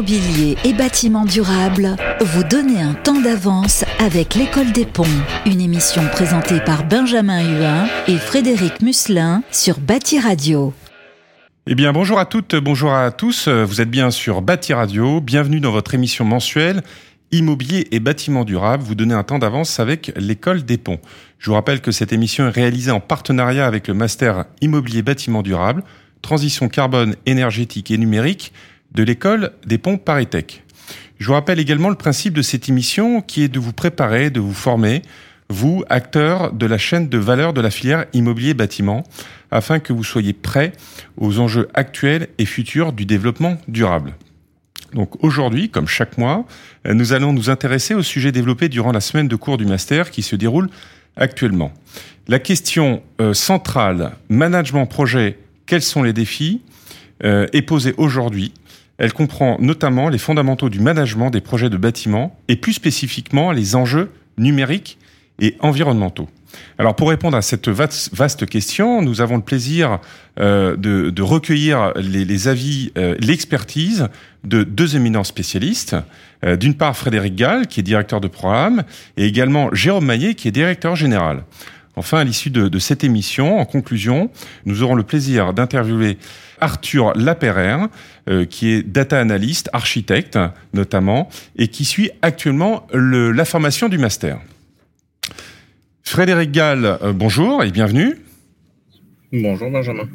immobilier 0.00 0.56
et 0.64 0.72
bâtiment 0.72 1.26
durable, 1.26 1.94
vous 2.20 2.42
donnez 2.42 2.80
un 2.80 2.94
temps 2.94 3.20
d'avance 3.20 3.84
avec 3.98 4.34
l'école 4.34 4.72
des 4.72 4.86
ponts. 4.86 5.04
Une 5.44 5.60
émission 5.60 6.00
présentée 6.10 6.58
par 6.60 6.84
Benjamin 6.84 7.42
Huin 7.42 7.86
et 8.08 8.16
Frédéric 8.16 8.80
Musselin 8.80 9.42
sur 9.50 9.78
Bâti 9.78 10.18
Radio. 10.18 10.72
Eh 11.66 11.74
bien, 11.74 11.92
bonjour 11.92 12.18
à 12.18 12.24
toutes, 12.24 12.54
bonjour 12.54 12.94
à 12.94 13.10
tous. 13.10 13.48
Vous 13.48 13.82
êtes 13.82 13.90
bien 13.90 14.10
sur 14.10 14.40
Bâti 14.40 14.72
Radio. 14.72 15.20
Bienvenue 15.20 15.60
dans 15.60 15.72
votre 15.72 15.92
émission 15.92 16.24
mensuelle 16.24 16.80
Immobilier 17.30 17.86
et 17.90 18.00
bâtiment 18.00 18.46
durable. 18.46 18.82
Vous 18.82 18.94
donnez 18.94 19.14
un 19.14 19.22
temps 19.22 19.38
d'avance 19.38 19.80
avec 19.80 20.12
l'école 20.16 20.64
des 20.64 20.78
ponts. 20.78 21.00
Je 21.38 21.50
vous 21.50 21.54
rappelle 21.54 21.82
que 21.82 21.92
cette 21.92 22.14
émission 22.14 22.46
est 22.46 22.52
réalisée 22.52 22.90
en 22.90 23.00
partenariat 23.00 23.66
avec 23.66 23.86
le 23.86 23.92
Master 23.92 24.46
Immobilier 24.62 25.02
Bâtiment 25.02 25.42
Durable, 25.42 25.82
Transition 26.22 26.68
carbone 26.68 27.16
énergétique 27.26 27.90
et 27.90 27.98
numérique 27.98 28.52
de 28.92 29.02
l'école 29.02 29.52
des 29.66 29.78
ponts 29.78 29.98
Paritech. 29.98 30.62
Je 31.18 31.26
vous 31.26 31.34
rappelle 31.34 31.58
également 31.58 31.90
le 31.90 31.96
principe 31.96 32.34
de 32.34 32.42
cette 32.42 32.68
émission 32.68 33.20
qui 33.20 33.42
est 33.42 33.48
de 33.48 33.58
vous 33.58 33.72
préparer, 33.72 34.30
de 34.30 34.40
vous 34.40 34.54
former, 34.54 35.02
vous, 35.48 35.84
acteurs 35.90 36.52
de 36.52 36.66
la 36.66 36.78
chaîne 36.78 37.08
de 37.08 37.18
valeur 37.18 37.52
de 37.52 37.60
la 37.60 37.70
filière 37.70 38.06
immobilier 38.12 38.54
bâtiment, 38.54 39.04
afin 39.50 39.80
que 39.80 39.92
vous 39.92 40.04
soyez 40.04 40.32
prêts 40.32 40.72
aux 41.16 41.38
enjeux 41.40 41.68
actuels 41.74 42.28
et 42.38 42.46
futurs 42.46 42.92
du 42.92 43.04
développement 43.04 43.58
durable. 43.68 44.14
Donc 44.94 45.22
aujourd'hui, 45.22 45.68
comme 45.68 45.86
chaque 45.86 46.18
mois, 46.18 46.46
nous 46.84 47.12
allons 47.12 47.32
nous 47.32 47.50
intéresser 47.50 47.94
au 47.94 48.02
sujet 48.02 48.32
développé 48.32 48.68
durant 48.68 48.92
la 48.92 49.00
semaine 49.00 49.28
de 49.28 49.36
cours 49.36 49.58
du 49.58 49.66
master 49.66 50.10
qui 50.10 50.22
se 50.22 50.36
déroule 50.36 50.68
actuellement. 51.16 51.72
La 52.28 52.38
question 52.38 53.02
euh, 53.20 53.34
centrale, 53.34 54.12
management 54.28 54.86
projet, 54.86 55.38
quels 55.66 55.82
sont 55.82 56.02
les 56.02 56.12
défis, 56.12 56.62
euh, 57.24 57.46
est 57.52 57.62
posée 57.62 57.94
aujourd'hui 57.98 58.52
elle 59.00 59.14
comprend 59.14 59.56
notamment 59.60 60.10
les 60.10 60.18
fondamentaux 60.18 60.68
du 60.68 60.78
management 60.78 61.30
des 61.30 61.40
projets 61.40 61.70
de 61.70 61.78
bâtiments 61.78 62.38
et 62.48 62.56
plus 62.56 62.74
spécifiquement 62.74 63.50
les 63.50 63.74
enjeux 63.74 64.12
numériques 64.36 64.98
et 65.40 65.56
environnementaux. 65.60 66.28
Alors 66.78 66.94
pour 66.94 67.08
répondre 67.08 67.36
à 67.36 67.42
cette 67.42 67.68
vaste 67.68 68.46
question, 68.46 69.00
nous 69.00 69.22
avons 69.22 69.36
le 69.36 69.42
plaisir 69.42 70.00
euh, 70.38 70.76
de, 70.76 71.22
recueillir 71.22 71.94
les, 71.96 72.48
avis, 72.48 72.92
euh, 72.98 73.14
l'expertise 73.20 74.08
de 74.44 74.64
deux 74.64 74.96
éminents 74.96 75.24
spécialistes. 75.24 75.96
Euh, 76.44 76.56
d'une 76.56 76.74
part 76.74 76.96
Frédéric 76.96 77.36
Gall, 77.36 77.66
qui 77.66 77.80
est 77.80 77.82
directeur 77.82 78.20
de 78.20 78.28
programme, 78.28 78.82
et 79.16 79.26
également 79.26 79.68
Jérôme 79.74 80.06
Maillet, 80.06 80.34
qui 80.34 80.48
est 80.48 80.52
directeur 80.52 80.96
général. 80.96 81.44
Enfin, 82.00 82.20
à 82.20 82.24
l'issue 82.24 82.48
de, 82.48 82.78
cette 82.78 83.04
émission, 83.04 83.58
en 83.58 83.66
conclusion, 83.66 84.30
nous 84.64 84.82
aurons 84.82 84.94
le 84.94 85.02
plaisir 85.02 85.52
d'interviewer 85.52 86.16
Arthur 86.58 87.12
Laperrer, 87.14 87.76
euh, 88.26 88.46
qui 88.46 88.70
est 88.70 88.82
data 88.82 89.20
analyst, 89.20 89.68
architecte 89.74 90.38
notamment, 90.72 91.28
et 91.56 91.68
qui 91.68 91.84
suit 91.84 92.10
actuellement 92.22 92.86
le, 92.94 93.32
la 93.32 93.44
formation 93.44 93.90
du 93.90 93.98
master. 93.98 94.40
Frédéric 96.02 96.52
Gall, 96.52 96.86
euh, 96.86 97.12
bonjour 97.12 97.62
et 97.62 97.70
bienvenue. 97.70 98.16
Bonjour 99.30 99.70
Benjamin. 99.70 100.08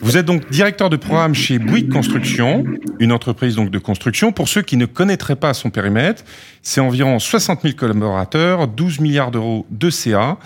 Vous 0.00 0.16
êtes 0.16 0.26
donc 0.26 0.48
directeur 0.50 0.90
de 0.90 0.96
programme 0.96 1.34
chez 1.34 1.58
Bouygues 1.58 1.92
Construction, 1.92 2.64
une 3.00 3.10
entreprise 3.10 3.56
donc 3.56 3.70
de 3.70 3.78
construction. 3.78 4.30
Pour 4.30 4.48
ceux 4.48 4.62
qui 4.62 4.76
ne 4.76 4.86
connaîtraient 4.86 5.36
pas 5.36 5.52
son 5.54 5.70
périmètre, 5.70 6.22
c'est 6.62 6.80
environ 6.80 7.18
60 7.18 7.62
000 7.62 7.74
collaborateurs, 7.74 8.68
12 8.68 9.00
milliards 9.00 9.32
d'euros 9.32 9.66
de 9.70 9.90
CA, 9.90 10.38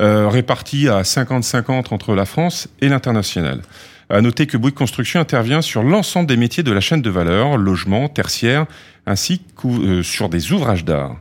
euh, 0.00 0.28
répartis 0.28 0.88
à 0.88 1.02
50-50 1.02 1.92
entre 1.92 2.14
la 2.14 2.24
France 2.24 2.68
et 2.80 2.88
l'international. 2.88 3.60
À 4.08 4.22
noter 4.22 4.46
que 4.46 4.56
Bouygues 4.56 4.74
Construction 4.74 5.20
intervient 5.20 5.60
sur 5.60 5.82
l'ensemble 5.82 6.26
des 6.26 6.38
métiers 6.38 6.62
de 6.62 6.72
la 6.72 6.80
chaîne 6.80 7.02
de 7.02 7.10
valeur, 7.10 7.58
logement, 7.58 8.08
tertiaire, 8.08 8.64
ainsi 9.06 9.42
que 9.54 9.68
euh, 9.68 10.02
sur 10.02 10.30
des 10.30 10.52
ouvrages 10.52 10.84
d'art. 10.84 11.16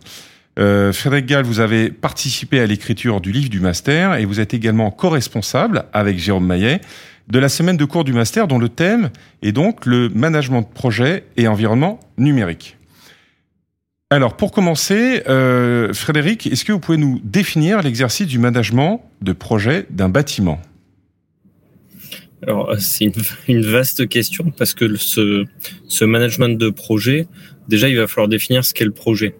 Euh, 0.59 0.93
Frédéric 0.93 1.25
Gall, 1.25 1.43
vous 1.45 1.59
avez 1.59 1.89
participé 1.89 2.59
à 2.59 2.65
l'écriture 2.67 3.21
du 3.21 3.31
livre 3.31 3.49
du 3.49 3.59
master 3.59 4.15
et 4.15 4.25
vous 4.25 4.39
êtes 4.39 4.53
également 4.53 4.91
co-responsable 4.91 5.85
avec 5.93 6.19
Jérôme 6.19 6.45
Maillet 6.45 6.79
de 7.27 7.39
la 7.39 7.49
semaine 7.49 7.77
de 7.77 7.85
cours 7.85 8.03
du 8.03 8.13
master 8.13 8.47
dont 8.47 8.59
le 8.59 8.69
thème 8.69 9.09
est 9.41 9.51
donc 9.51 9.85
le 9.85 10.09
management 10.09 10.61
de 10.61 10.73
projet 10.73 11.23
et 11.37 11.47
environnement 11.47 11.99
numérique. 12.17 12.77
Alors 14.09 14.37
pour 14.37 14.51
commencer, 14.51 15.23
euh, 15.27 15.93
Frédéric, 15.93 16.47
est-ce 16.47 16.65
que 16.65 16.71
vous 16.71 16.79
pouvez 16.79 16.97
nous 16.97 17.19
définir 17.23 17.81
l'exercice 17.81 18.27
du 18.27 18.37
management 18.37 19.01
de 19.21 19.31
projet 19.33 19.87
d'un 19.89 20.09
bâtiment? 20.09 20.61
Alors, 22.43 22.75
c'est 22.77 23.09
une, 23.47 23.61
vaste 23.65 24.07
question 24.09 24.51
parce 24.55 24.73
que 24.73 24.97
ce, 24.97 25.45
ce, 25.87 26.03
management 26.03 26.57
de 26.57 26.69
projet, 26.69 27.25
déjà, 27.69 27.87
il 27.87 27.97
va 27.97 28.05
falloir 28.05 28.27
définir 28.27 28.65
ce 28.65 28.73
qu'est 28.73 28.85
le 28.85 28.91
projet. 28.91 29.33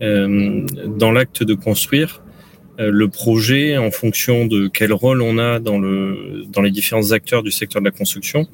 Euh, 0.00 0.64
dans 0.86 1.12
l'acte 1.12 1.42
de 1.42 1.54
construire, 1.54 2.22
le 2.78 3.08
projet, 3.08 3.76
en 3.76 3.90
fonction 3.90 4.46
de 4.46 4.68
quel 4.68 4.92
rôle 4.92 5.20
on 5.22 5.38
a 5.38 5.58
dans, 5.58 5.78
le, 5.78 6.44
dans 6.48 6.62
les 6.62 6.70
différents 6.70 7.12
acteurs 7.12 7.42
du 7.42 7.50
secteur 7.50 7.82
de 7.82 7.86
la 7.86 7.90
construction, 7.90 8.46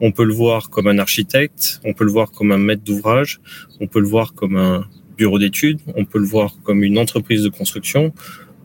on 0.00 0.12
peut 0.12 0.24
le 0.24 0.32
voir 0.32 0.70
comme 0.70 0.86
un 0.86 0.98
architecte, 0.98 1.80
on 1.84 1.92
peut 1.92 2.04
le 2.04 2.10
voir 2.10 2.30
comme 2.30 2.52
un 2.52 2.58
maître 2.58 2.84
d'ouvrage, 2.84 3.40
on 3.80 3.86
peut 3.86 4.00
le 4.00 4.06
voir 4.06 4.34
comme 4.34 4.56
un 4.56 4.86
bureau 5.16 5.38
d'études, 5.38 5.80
on 5.96 6.04
peut 6.04 6.18
le 6.18 6.26
voir 6.26 6.56
comme 6.62 6.82
une 6.82 6.98
entreprise 6.98 7.42
de 7.42 7.48
construction, 7.48 8.12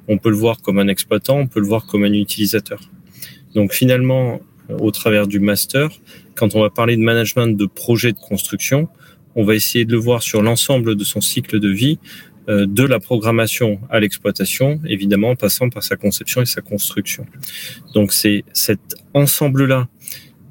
on 0.07 0.17
peut 0.17 0.29
le 0.29 0.35
voir 0.35 0.61
comme 0.61 0.79
un 0.79 0.87
exploitant, 0.87 1.37
on 1.37 1.47
peut 1.47 1.59
le 1.59 1.67
voir 1.67 1.85
comme 1.85 2.03
un 2.03 2.13
utilisateur. 2.13 2.79
Donc 3.55 3.73
finalement, 3.73 4.41
au 4.79 4.91
travers 4.91 5.27
du 5.27 5.39
master. 5.39 5.89
Quand 6.35 6.55
on 6.55 6.61
va 6.61 6.69
parler 6.69 6.95
de 6.95 7.01
management 7.01 7.47
de 7.47 7.65
projet 7.65 8.11
de 8.11 8.19
construction, 8.19 8.87
on 9.35 9.43
va 9.43 9.55
essayer 9.55 9.85
de 9.85 9.91
le 9.91 9.97
voir 9.97 10.23
sur 10.23 10.41
l'ensemble 10.41 10.95
de 10.95 11.03
son 11.03 11.21
cycle 11.21 11.59
de 11.59 11.69
vie, 11.69 11.99
euh, 11.99 12.28
de 12.49 12.83
la 12.83 12.99
programmation 12.99 13.79
à 13.91 13.99
l'exploitation, 13.99 14.79
évidemment 14.87 15.29
en 15.29 15.35
passant 15.35 15.69
par 15.69 15.83
sa 15.83 15.95
conception 15.95 16.41
et 16.41 16.45
sa 16.45 16.61
construction. 16.61 17.25
Donc 17.93 18.11
c'est 18.11 18.43
cet 18.53 18.95
ensemble-là 19.13 19.87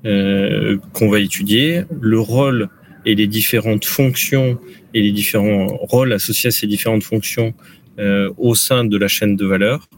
euh, 0.07 0.79
qu'on 0.93 1.09
va 1.09 1.19
étudier, 1.19 1.83
le 2.01 2.21
rôle 2.21 2.69
et 3.05 3.17
les 3.17 3.27
différentes 3.27 3.85
fonctions 3.85 4.57
et 4.95 5.03
les 5.03 5.11
différents 5.11 5.67
rôles 5.67 6.13
associés 6.13 6.49
à 6.49 6.51
ces 6.53 6.69
différentes 6.69 7.03
fonctions 7.03 7.53
euh, 7.99 8.33
au 8.39 8.55
sein 8.55 8.85
de 8.85 8.97
la 8.97 9.09
chaîne 9.09 9.35
de 9.35 9.45
valeur. 9.45 9.89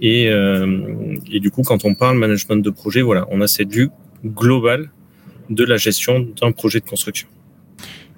Et, 0.00 0.30
euh, 0.30 1.16
et, 1.30 1.40
du 1.40 1.50
coup, 1.50 1.62
quand 1.62 1.84
on 1.84 1.94
parle 1.94 2.16
management 2.16 2.56
de 2.56 2.70
projet, 2.70 3.02
voilà, 3.02 3.26
on 3.30 3.42
a 3.42 3.46
cette 3.46 3.70
vue 3.70 3.90
globale 4.24 4.90
de 5.50 5.64
la 5.64 5.76
gestion 5.76 6.26
d'un 6.40 6.52
projet 6.52 6.80
de 6.80 6.86
construction. 6.86 7.28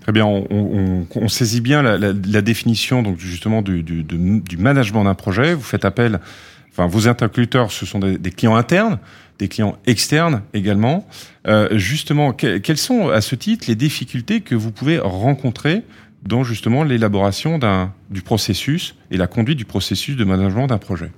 Très 0.09 0.15
bien, 0.15 0.25
on, 0.25 1.29
saisit 1.29 1.61
bien 1.61 1.83
la, 1.83 2.41
définition 2.41 3.03
donc 3.03 3.19
justement 3.19 3.61
du, 3.61 4.57
management 4.57 5.05
d'un 5.05 5.15
projet. 5.15 5.53
Vous 5.53 5.61
faites 5.61 5.85
appel, 5.85 6.19
enfin 6.71 6.87
vos 6.87 7.09
interlocuteurs, 7.09 7.71
ce 7.71 7.85
sont 7.85 7.99
des, 7.99 8.31
clients 8.31 8.57
internes, 8.57 9.01
des 9.39 9.49
clients 9.49 9.77
externes 9.85 10.41
également. 10.55 11.07
Euh, 11.47 11.77
justement, 11.77 12.33
quelles 12.33 12.79
sont 12.79 13.11
à 13.11 13.21
ce 13.21 13.35
titre 13.35 13.67
les 13.69 13.75
difficultés 13.75 14.41
que 14.41 14.55
vous 14.55 14.73
pouvez 14.73 14.99
rencontrer 14.99 15.83
dans 16.23 16.43
justement 16.43 16.85
l'élaboration 16.85 17.61
du 18.09 18.23
processus 18.23 18.95
et 19.11 19.19
la 19.19 19.27
conduite 19.27 19.59
du 19.59 19.67
processus 19.67 20.17
de 20.17 20.25
management 20.25 20.69
d'un 20.69 20.79
projet? 20.79 21.11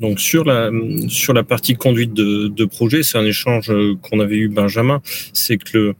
Donc 0.00 0.18
sur 0.18 0.44
la 0.44 0.70
sur 1.06 1.34
la 1.34 1.44
partie 1.44 1.74
conduite 1.74 2.14
de, 2.14 2.64
projet, 2.64 3.04
c'est 3.04 3.16
un 3.16 3.24
échange 3.24 3.72
qu'on 4.02 4.18
avait 4.18 4.36
eu 4.36 4.48
Benjamin, 4.48 5.00
c'est 5.32 5.56
que 5.56 5.94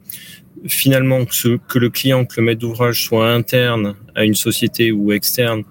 finalement 0.67 1.25
que, 1.25 1.35
ce, 1.35 1.57
que 1.67 1.79
le 1.79 1.89
client, 1.89 2.25
que 2.25 2.39
le 2.39 2.45
maître 2.45 2.61
d'ouvrage 2.61 3.03
soit 3.03 3.31
interne 3.31 3.95
à 4.15 4.25
une 4.25 4.35
société 4.35 4.91
ou 4.91 5.11
externe, 5.11 5.63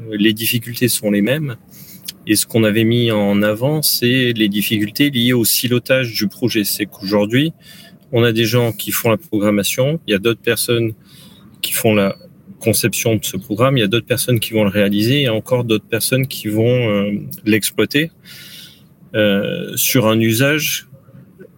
euh, 0.00 0.16
les 0.18 0.32
difficultés 0.32 0.88
sont 0.88 1.10
les 1.10 1.22
mêmes. 1.22 1.56
Et 2.26 2.36
ce 2.36 2.46
qu'on 2.46 2.64
avait 2.64 2.84
mis 2.84 3.10
en 3.10 3.42
avant, 3.42 3.82
c'est 3.82 4.32
les 4.32 4.48
difficultés 4.48 5.10
liées 5.10 5.34
au 5.34 5.44
silotage 5.44 6.14
du 6.14 6.26
projet. 6.26 6.64
C'est 6.64 6.86
qu'aujourd'hui, 6.86 7.52
on 8.12 8.22
a 8.22 8.32
des 8.32 8.44
gens 8.44 8.72
qui 8.72 8.92
font 8.92 9.10
la 9.10 9.16
programmation, 9.16 10.00
il 10.06 10.12
y 10.12 10.14
a 10.14 10.18
d'autres 10.18 10.40
personnes 10.40 10.92
qui 11.60 11.72
font 11.72 11.94
la 11.94 12.16
conception 12.60 13.16
de 13.16 13.24
ce 13.24 13.36
programme, 13.36 13.76
il 13.76 13.80
y 13.80 13.84
a 13.84 13.88
d'autres 13.88 14.06
personnes 14.06 14.40
qui 14.40 14.52
vont 14.52 14.64
le 14.64 14.70
réaliser 14.70 15.22
et 15.22 15.28
encore 15.28 15.64
d'autres 15.64 15.86
personnes 15.86 16.26
qui 16.26 16.48
vont 16.48 16.88
euh, 16.88 17.12
l'exploiter 17.44 18.10
euh, 19.14 19.76
sur 19.76 20.06
un 20.06 20.18
usage 20.18 20.88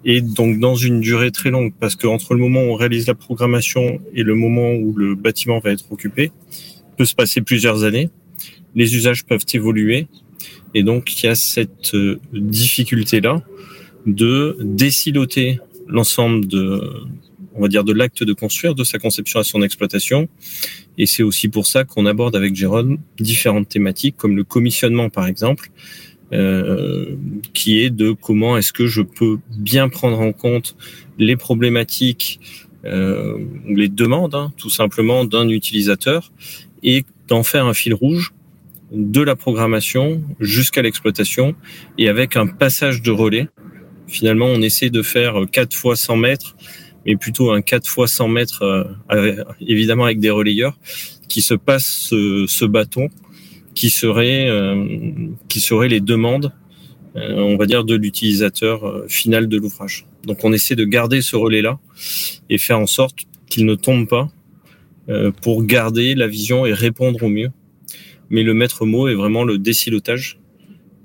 et 0.08 0.20
donc 0.20 0.60
dans 0.60 0.76
une 0.76 1.00
durée 1.00 1.32
très 1.32 1.50
longue 1.50 1.74
parce 1.78 1.96
que 1.96 2.06
entre 2.06 2.32
le 2.32 2.40
moment 2.40 2.62
où 2.62 2.68
on 2.68 2.74
réalise 2.76 3.08
la 3.08 3.16
programmation 3.16 4.00
et 4.14 4.22
le 4.22 4.34
moment 4.36 4.72
où 4.72 4.94
le 4.94 5.16
bâtiment 5.16 5.58
va 5.58 5.72
être 5.72 5.90
occupé, 5.90 6.30
peut 6.96 7.04
se 7.04 7.14
passer 7.14 7.42
plusieurs 7.42 7.82
années. 7.82 8.08
Les 8.76 8.94
usages 8.94 9.26
peuvent 9.26 9.44
évoluer 9.52 10.06
et 10.74 10.84
donc 10.84 11.20
il 11.20 11.26
y 11.26 11.28
a 11.28 11.34
cette 11.34 11.94
euh, 11.94 12.20
difficulté 12.32 13.20
là 13.20 13.42
de 14.06 14.56
déciloter 14.60 15.58
l'ensemble 15.88 16.46
de 16.46 16.80
on 17.56 17.62
va 17.62 17.68
dire 17.68 17.84
de 17.84 17.92
l'acte 17.92 18.22
de 18.22 18.32
construire, 18.32 18.74
de 18.74 18.84
sa 18.84 18.98
conception 18.98 19.40
à 19.40 19.44
son 19.44 19.62
exploitation. 19.62 20.28
Et 20.98 21.06
c'est 21.06 21.22
aussi 21.22 21.48
pour 21.48 21.66
ça 21.66 21.84
qu'on 21.84 22.06
aborde 22.06 22.36
avec 22.36 22.54
Jérôme 22.54 22.98
différentes 23.18 23.68
thématiques, 23.68 24.16
comme 24.16 24.36
le 24.36 24.44
commissionnement 24.44 25.08
par 25.08 25.26
exemple, 25.26 25.70
qui 26.32 27.80
est 27.80 27.90
de 27.90 28.10
comment 28.10 28.56
est-ce 28.56 28.72
que 28.72 28.86
je 28.86 29.02
peux 29.02 29.38
bien 29.56 29.88
prendre 29.88 30.20
en 30.20 30.32
compte 30.32 30.76
les 31.18 31.36
problématiques 31.36 32.40
euh, 32.86 33.38
les 33.66 33.88
demandes, 33.88 34.34
hein, 34.34 34.52
tout 34.56 34.70
simplement, 34.70 35.24
d'un 35.24 35.48
utilisateur 35.48 36.30
et 36.82 37.04
d'en 37.26 37.42
faire 37.42 37.66
un 37.66 37.74
fil 37.74 37.94
rouge 37.94 38.32
de 38.92 39.20
la 39.20 39.34
programmation 39.34 40.22
jusqu'à 40.38 40.82
l'exploitation 40.82 41.56
et 41.98 42.08
avec 42.08 42.36
un 42.36 42.46
passage 42.46 43.02
de 43.02 43.10
relais. 43.10 43.48
Finalement, 44.06 44.46
on 44.46 44.62
essaie 44.62 44.90
de 44.90 45.02
faire 45.02 45.34
4 45.50 45.74
fois 45.74 45.96
100 45.96 46.16
mètres, 46.16 46.56
mais 47.04 47.16
plutôt 47.16 47.50
un 47.50 47.60
4 47.60 47.88
fois 47.88 48.06
100 48.06 48.28
mètres, 48.28 48.62
euh, 49.10 49.44
évidemment 49.60 50.04
avec 50.04 50.20
des 50.20 50.30
relayeurs, 50.30 50.78
qui 51.28 51.42
se 51.42 51.54
passent 51.54 52.06
ce, 52.08 52.64
bâton, 52.64 53.08
qui 53.76 53.90
serait, 53.90 54.48
euh, 54.48 55.28
qui 55.48 55.60
serait 55.60 55.86
les 55.86 56.00
demandes, 56.00 56.52
euh, 57.14 57.36
on 57.36 57.56
va 57.56 57.66
dire, 57.66 57.84
de 57.84 57.94
l'utilisateur 57.94 59.04
final 59.06 59.48
de 59.48 59.56
l'ouvrage. 59.56 60.06
Donc, 60.24 60.42
on 60.42 60.52
essaie 60.52 60.74
de 60.74 60.84
garder 60.84 61.22
ce 61.22 61.36
relais-là 61.36 61.78
et 62.50 62.58
faire 62.58 62.80
en 62.80 62.86
sorte 62.86 63.18
qu'il 63.48 63.66
ne 63.66 63.76
tombe 63.76 64.08
pas 64.08 64.28
pour 65.40 65.62
garder 65.62 66.16
la 66.16 66.26
vision 66.26 66.66
et 66.66 66.72
répondre 66.72 67.22
au 67.22 67.28
mieux 67.28 67.52
mais 68.30 68.42
le 68.42 68.54
maître 68.54 68.86
mot 68.86 69.08
est 69.08 69.14
vraiment 69.14 69.44
le 69.44 69.58
décilotage 69.58 70.38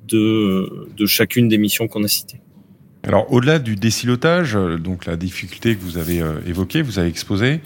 de, 0.08 0.88
de 0.98 1.06
chacune 1.06 1.48
des 1.48 1.58
missions 1.58 1.88
qu'on 1.88 2.04
a 2.04 2.08
citées. 2.08 2.42
Alors 3.04 3.32
au-delà 3.32 3.60
du 3.60 3.76
décilotage, 3.76 4.54
donc 4.80 5.06
la 5.06 5.16
difficulté 5.16 5.76
que 5.76 5.82
vous 5.82 5.98
avez 5.98 6.22
euh, 6.22 6.40
évoquée, 6.46 6.82
vous 6.82 7.00
avez 7.00 7.10
exposé, 7.10 7.62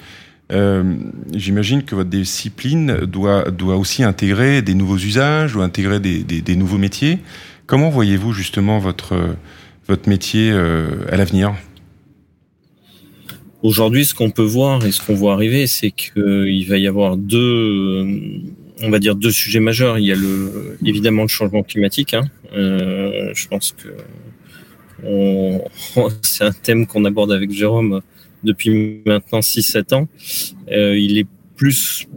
euh, 0.52 0.96
j'imagine 1.34 1.84
que 1.84 1.96
votre 1.96 2.10
discipline 2.10 2.98
doit, 3.06 3.50
doit 3.50 3.78
aussi 3.78 4.04
intégrer 4.04 4.62
des 4.62 4.76
nouveaux 4.76 4.98
usages, 4.98 5.54
doit 5.54 5.64
intégrer 5.64 6.00
des, 6.00 6.24
des, 6.24 6.56
nouveaux 6.56 6.78
métiers. 6.78 7.20
Comment 7.66 7.90
voyez-vous 7.90 8.32
justement 8.32 8.78
votre, 8.78 9.36
votre 9.88 10.08
métier 10.08 10.52
euh, 10.52 11.06
à 11.12 11.18
l'avenir? 11.18 11.56
Aujourd'hui, 13.64 14.06
ce 14.06 14.14
qu'on 14.14 14.30
peut 14.30 14.44
voir 14.44 14.86
et 14.86 14.92
ce 14.92 15.02
qu'on 15.02 15.16
voit 15.16 15.34
arriver, 15.34 15.66
c'est 15.66 15.90
qu'il 15.90 16.68
va 16.68 16.78
y 16.78 16.88
avoir 16.88 17.18
deux, 17.18 18.06
on 18.84 18.92
va 18.92 19.00
dire 19.00 19.16
deux 19.16 19.32
sujets 19.32 19.60
majeurs. 19.60 19.98
Il 19.98 20.06
y 20.06 20.12
a 20.12 20.16
évidemment 20.86 21.24
le 21.24 21.28
changement 21.28 21.64
climatique. 21.64 22.14
Hein. 22.14 22.30
Euh, 22.54 23.32
je 23.34 23.48
pense 23.48 23.72
que 23.72 23.90
c'est 26.22 26.44
un 26.44 26.52
thème 26.52 26.86
qu'on 26.86 27.06
aborde 27.06 27.32
avec 27.32 27.52
Jérôme 27.52 28.02
depuis 28.46 29.02
maintenant 29.06 29.40
6-7 29.40 29.94
ans. 29.94 30.08
Euh, 30.72 30.98
il 30.98 31.18
est 31.18 31.28
plus, 31.56 32.08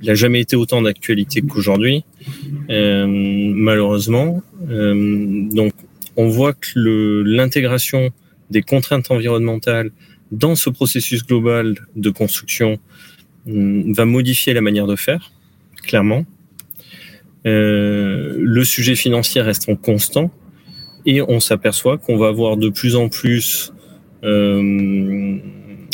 il 0.00 0.08
n'a 0.08 0.14
jamais 0.14 0.40
été 0.40 0.56
autant 0.56 0.82
d'actualité 0.82 1.42
qu'aujourd'hui, 1.42 2.04
euh, 2.70 3.06
malheureusement. 3.08 4.42
donc, 4.68 5.72
on 6.16 6.28
voit 6.28 6.52
que 6.52 7.22
l'intégration 7.24 8.10
des 8.50 8.62
contraintes 8.62 9.10
environnementales 9.10 9.90
dans 10.30 10.54
ce 10.54 10.68
processus 10.68 11.24
global 11.24 11.74
de 11.96 12.10
construction 12.10 12.78
va 13.46 14.04
modifier 14.04 14.52
la 14.52 14.60
manière 14.60 14.86
de 14.86 14.96
faire 14.96 15.32
clairement. 15.82 16.24
Euh, 17.44 18.36
le 18.38 18.64
sujet 18.64 18.94
financier 18.94 19.40
reste 19.40 19.68
en 19.68 19.76
constant 19.76 20.30
et 21.04 21.20
on 21.20 21.40
s'aperçoit 21.40 21.98
qu'on 21.98 22.16
va 22.16 22.28
avoir 22.28 22.56
de 22.56 22.68
plus 22.68 22.94
en 22.94 23.08
plus, 23.08 23.71
euh, 24.24 25.38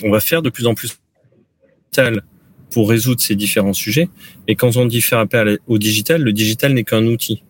on 0.04 0.10
va 0.10 0.20
faire 0.20 0.42
de 0.42 0.50
plus 0.50 0.66
en 0.66 0.75
plus 0.75 0.98
pour 2.70 2.88
résoudre 2.88 3.20
ces 3.20 3.34
différents 3.34 3.72
sujets. 3.72 4.08
Et 4.46 4.54
quand 4.54 4.76
on 4.76 4.84
dit 4.84 5.00
faire 5.00 5.19
appel 5.19 5.58
au 5.66 5.78
digital, 5.78 6.22
le 6.22 6.32
digital 6.32 6.75
n'est 6.75 6.84
qu'un 6.84 7.04
outil. 7.06 7.42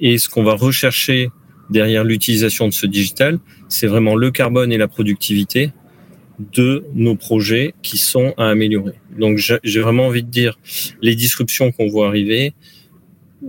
Et 0.00 0.18
ce 0.18 0.28
qu'on 0.28 0.42
va 0.42 0.54
rechercher 0.54 1.30
derrière 1.70 2.04
l'utilisation 2.04 2.68
de 2.68 2.72
ce 2.72 2.86
digital, 2.86 3.38
c'est 3.68 3.86
vraiment 3.86 4.14
le 4.14 4.30
carbone 4.30 4.72
et 4.72 4.78
la 4.78 4.88
productivité 4.88 5.72
de 6.52 6.84
nos 6.94 7.16
projets 7.16 7.74
qui 7.82 7.98
sont 7.98 8.34
à 8.36 8.48
améliorer. 8.48 8.94
Donc 9.18 9.38
j'ai 9.38 9.80
vraiment 9.80 10.06
envie 10.06 10.22
de 10.22 10.30
dire, 10.30 10.58
les 11.00 11.14
disruptions 11.14 11.72
qu'on 11.72 11.88
voit 11.88 12.08
arriver, 12.08 12.52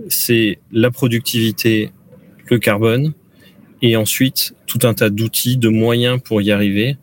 c'est 0.08 0.58
la 0.72 0.90
productivité, 0.90 1.90
le 2.50 2.58
carbone, 2.58 3.12
et 3.82 3.96
ensuite 3.96 4.54
tout 4.66 4.80
un 4.82 4.94
tas 4.94 5.10
d'outils, 5.10 5.56
de 5.56 5.68
moyens 5.68 6.20
pour 6.22 6.42
y 6.42 6.50
arriver, 6.50 6.96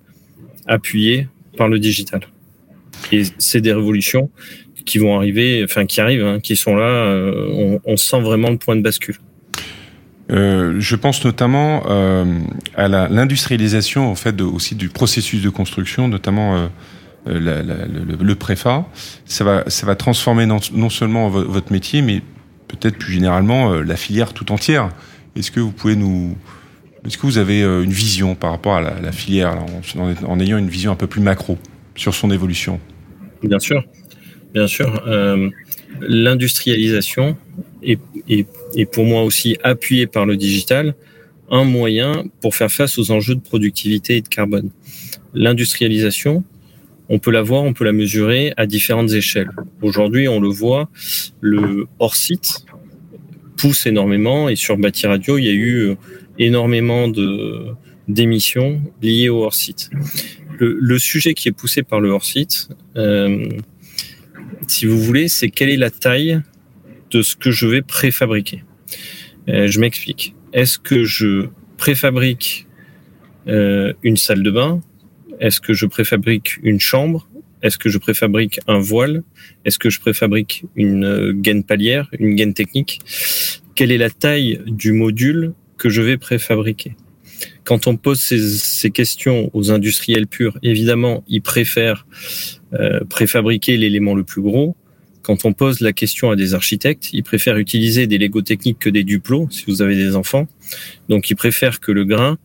appuyés 0.68 1.28
par 1.58 1.68
le 1.68 1.80
digital. 1.80 2.22
Et 3.12 3.24
c'est 3.38 3.62
des 3.62 3.74
révolutions 3.74 4.30
qui 4.86 5.00
vont 5.00 5.16
arriver, 5.18 5.62
enfin 5.64 5.86
qui 5.86 6.00
arrivent, 6.00 6.26
hein, 6.26 6.40
qui 6.40 6.56
sont 6.56 6.76
là. 6.76 6.86
Euh, 6.86 7.80
on, 7.86 7.98
sent 7.98 8.22
vraiment 8.22 8.50
le 8.50 8.58
point 8.58 8.76
de 8.76 8.82
bascule. 8.82 9.18
Euh, 10.32 10.76
je 10.80 10.96
pense 10.96 11.24
notamment 11.24 11.84
euh, 11.88 12.26
à 12.76 12.88
l'industrialisation 12.88 14.10
en 14.10 14.16
fait 14.16 14.42
aussi 14.42 14.74
du 14.74 14.90
processus 14.90 15.42
de 15.42 15.50
construction, 15.50 16.08
notamment 16.08 16.70
le, 17.26 17.62
le. 18.22 18.36
Ça 19.26 19.44
va, 19.44 19.64
ça 19.68 19.86
va 19.86 19.96
transformer 19.96 20.46
non, 20.46 20.90
seulement 20.90 21.30
votre 21.30 21.72
métier, 21.72 22.02
mais 22.02 22.22
peut-être 22.68 22.98
plus 22.98 23.14
généralement 23.14 23.74
la 23.74 23.96
filière 23.96 24.34
tout 24.34 24.52
entière. 24.52 24.90
Est-ce 25.36 25.52
que 25.52 25.60
vous 25.60 25.72
pouvez 25.72 25.96
nous, 25.96 26.38
est-ce 27.06 27.18
que 27.18 27.26
vous 27.26 27.38
avez 27.38 27.62
une 27.62 27.92
vision 27.92 28.36
par 28.36 28.52
rapport 28.52 28.76
à 28.76 28.82
la, 28.82 29.12
filière 29.12 29.64
en, 30.28 30.40
ayant 30.40 30.58
une 30.58 30.70
vision 30.70 30.92
un 30.92 30.96
peu 30.96 31.08
plus 31.08 31.22
macro 31.22 31.58
sur 31.96 32.14
son 32.14 32.32
évolution? 32.32 32.80
Bien 33.44 33.60
sûr, 33.60 33.84
bien 34.54 34.68
sûr. 34.68 35.04
L'industrialisation 36.02 37.38
est, 37.84 38.00
est 38.28 38.48
et 38.76 38.86
pour 38.86 39.06
moi 39.06 39.24
aussi 39.24 39.58
appuyé 39.64 40.06
par 40.06 40.26
le 40.26 40.36
digital, 40.36 40.96
un 41.50 41.64
moyen 41.64 42.26
pour 42.42 42.56
faire 42.56 42.72
face 42.72 42.98
aux 42.98 43.12
enjeux 43.12 43.36
de 43.36 43.42
productivité 43.42 44.18
et 44.18 44.22
de 44.22 44.28
carbone. 44.28 44.70
L'industrialisation, 45.34 46.44
on 47.10 47.20
peut 47.20 47.32
la 47.32 47.42
voir, 47.42 47.64
on 47.64 47.74
peut 47.74 47.86
la 47.86 47.94
mesurer 47.94 48.54
à 48.58 48.66
différentes 48.66 49.12
échelles. 49.12 49.52
Aujourd'hui, 49.82 50.28
on 50.28 50.40
le 50.40 50.50
voit, 50.50 50.90
le 51.40 51.88
hors-site 52.00 52.66
pousse 53.58 53.86
énormément 53.86 54.50
et 54.50 54.56
sur 54.56 54.78
Bâti 54.78 55.08
Radio, 55.08 55.38
il 55.38 55.46
y 55.46 55.50
a 55.50 55.54
eu 55.54 55.76
euh, 55.76 55.96
énormément 56.40 57.08
de 57.08 57.68
d'émissions 58.08 58.82
liées 59.02 59.30
au 59.30 59.44
hors-site. 59.44 59.90
Le, 60.60 60.78
le, 60.80 61.00
sujet 61.00 61.34
qui 61.34 61.50
est 61.50 61.52
poussé 61.52 61.82
par 61.82 62.00
le 62.00 62.10
hors-site, 62.10 62.70
euh, 62.98 63.50
si 64.68 64.86
vous 64.86 65.00
voulez, 65.00 65.28
c'est 65.28 65.50
quelle 65.50 65.70
est 65.70 65.78
la 65.78 65.90
taille 65.90 66.42
de 67.12 67.22
ce 67.22 67.36
que 67.36 67.52
je 67.52 67.68
vais 67.68 67.82
préfabriquer. 67.82 68.64
Euh, 69.50 69.68
je 69.68 69.80
m'explique. 69.80 70.36
Est-ce 70.54 70.80
que 70.80 71.04
je 71.04 71.48
préfabrique 71.78 72.68
euh, 73.48 73.94
une 74.04 74.18
salle 74.18 74.44
de 74.44 74.52
bain? 74.52 74.82
Est-ce 75.40 75.60
que 75.60 75.74
je 75.74 75.86
préfabrique 75.86 76.58
une 76.64 76.80
chambre? 76.80 77.28
Est-ce 77.62 77.78
que 77.78 77.90
je 77.90 77.98
préfabrique 77.98 78.60
un 78.68 78.80
voile? 78.80 79.24
Est-ce 79.66 79.80
que 79.80 79.90
je 79.90 80.00
préfabrique 80.00 80.66
une 80.76 81.06
euh, 81.06 81.34
gaine 81.34 81.64
palière, 81.64 82.10
une 82.20 82.36
gaine 82.36 82.54
technique? 82.54 83.00
Quelle 83.76 83.92
est 83.92 83.98
la 83.98 84.10
taille 84.10 84.62
du 84.66 84.92
module 84.92 85.54
que 85.78 85.90
je 85.90 86.02
vais 86.02 86.18
préfabriquer 86.18 86.96
quand 87.64 87.88
on 87.88 87.98
pose 87.98 88.20
ces, 88.20 88.92
questions 88.92 89.50
aux 89.54 89.72
industriels 89.72 90.28
purs, 90.28 90.58
évidemment, 90.64 91.24
ils 91.28 91.42
préfèrent 91.42 92.06
euh, 92.74 93.00
préfabriquer 93.10 93.76
l'élément 93.76 94.14
le 94.14 94.24
plus 94.24 94.42
gros 94.42 94.76
quand 95.26 95.44
on 95.44 95.54
pose 95.54 95.80
la 95.82 95.92
question 95.92 96.30
à 96.30 96.36
des 96.36 96.54
architectes, 96.54 97.12
ils 97.12 97.24
préfèrent 97.24 97.58
utiliser 97.58 98.06
des 98.06 98.20
Lego 98.20 98.44
techniques 98.44 98.78
que 98.78 98.92
des 98.92 99.04
duplos, 99.04 99.48
si 99.50 99.66
vous 99.66 99.82
avez 99.82 99.96
des 99.96 100.16
enfants. 100.16 100.48
Donc, 101.10 101.32
ils 101.32 101.36
préfèrent 101.36 101.80
que 101.80 101.92
le 101.92 102.06
grain 102.06 102.38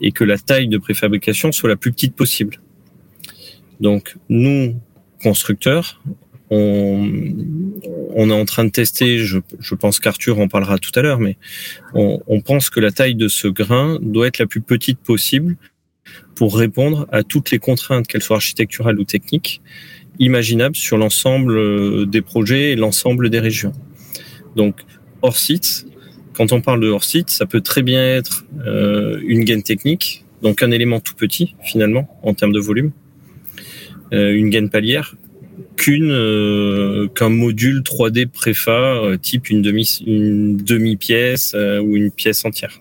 et 0.00 0.12
que 0.12 0.24
la 0.24 0.38
taille 0.38 0.68
de 0.68 0.78
préfabrication 0.78 1.52
soit 1.52 1.68
la 1.68 1.76
plus 1.76 1.92
petite 1.92 2.16
possible. 2.16 2.62
Donc, 3.80 4.16
nous, 4.30 4.80
constructeurs, 5.22 6.00
on, 6.48 7.06
on 8.14 8.30
est 8.30 8.34
en 8.34 8.44
train 8.44 8.64
de 8.64 8.70
tester, 8.70 9.18
je, 9.18 9.38
pense 9.74 10.00
qu'Arthur 10.00 10.38
en 10.38 10.48
parlera 10.48 10.78
tout 10.78 10.90
à 10.94 11.02
l'heure, 11.02 11.20
mais 11.20 11.36
on, 11.94 12.40
pense 12.40 12.70
que 12.70 12.80
la 12.80 12.90
taille 12.90 13.14
de 13.14 13.28
ce 13.28 13.48
grain 13.48 13.98
doit 14.00 14.26
être 14.26 14.38
la 14.38 14.46
plus 14.46 14.60
petite 14.60 14.98
possible 14.98 15.56
pour 16.34 16.56
répondre 16.56 17.06
à 17.12 17.22
toutes 17.22 17.50
les 17.50 17.58
contraintes, 17.58 18.06
qu'elles 18.06 18.22
soient 18.22 18.36
architecturales 18.36 18.98
ou 18.98 19.04
techniques, 19.04 19.62
imaginable 20.18 20.76
sur 20.76 20.96
l'ensemble 20.96 21.56
euh, 21.56 22.06
des 22.06 22.22
projets 22.22 22.72
et 22.72 22.76
l'ensemble 22.76 23.30
des 23.30 23.40
régions. 23.40 23.72
Donc, 24.56 24.80
hors 25.22 25.36
site, 25.36 25.86
quand 26.34 26.52
on 26.52 26.60
parle 26.60 26.80
de 26.80 26.88
hors 26.88 27.04
site, 27.04 27.30
ça 27.30 27.46
peut 27.46 27.60
très 27.60 27.82
bien 27.82 28.02
être 28.02 28.44
euh, 28.66 29.20
une 29.24 29.44
gaine 29.44 29.62
technique, 29.62 30.24
donc 30.42 30.62
un 30.62 30.70
élément 30.70 31.00
tout 31.00 31.14
petit 31.14 31.54
finalement 31.62 32.08
en 32.22 32.34
termes 32.34 32.52
de 32.52 32.60
volume, 32.60 32.92
euh, 34.12 34.32
une 34.34 34.50
gaine 34.50 34.68
palière, 34.68 35.14
qu'une 35.76 36.10
euh, 36.10 37.08
qu'un 37.08 37.28
module 37.28 37.80
3D 37.80 38.26
préfa 38.26 38.72
euh, 38.72 39.16
type 39.16 39.50
une 39.50 39.62
demi 39.62 40.02
une 40.06 40.56
demi 40.56 40.96
pièce 40.96 41.54
ou 41.54 41.96
une 41.96 42.10
pièce 42.10 42.44
entière. 42.44 42.80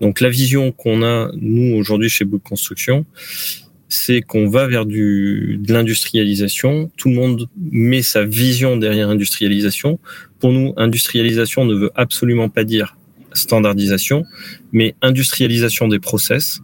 Donc 0.00 0.20
la 0.20 0.28
vision 0.28 0.72
qu'on 0.72 1.02
a 1.02 1.30
nous 1.34 1.76
aujourd'hui 1.76 2.08
chez 2.08 2.24
Book 2.24 2.42
Construction, 2.42 3.06
c'est 3.88 4.20
qu'on 4.20 4.48
va 4.48 4.66
vers 4.66 4.86
du, 4.86 5.58
de 5.62 5.72
l'industrialisation. 5.72 6.90
Tout 6.96 7.08
le 7.08 7.14
monde 7.14 7.48
met 7.70 8.02
sa 8.02 8.24
vision 8.24 8.76
derrière 8.76 9.08
industrialisation. 9.08 9.98
Pour 10.40 10.52
nous, 10.52 10.74
industrialisation 10.76 11.64
ne 11.64 11.74
veut 11.74 11.90
absolument 11.94 12.48
pas 12.48 12.64
dire 12.64 12.96
standardisation, 13.32 14.24
mais 14.72 14.94
industrialisation 15.02 15.88
des 15.88 15.98
process, 15.98 16.60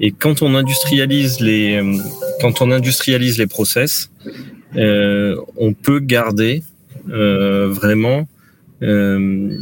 Et 0.00 0.10
quand 0.10 0.42
on 0.42 0.54
industrialise 0.54 1.40
les, 1.40 1.80
quand 2.40 2.60
on 2.60 2.70
industrialise 2.70 3.38
les 3.38 3.46
process, 3.46 4.10
euh, 4.76 5.36
on 5.56 5.74
peut 5.74 6.00
garder 6.00 6.62
euh, 7.10 7.68
vraiment 7.68 8.26
euh, 8.82 9.56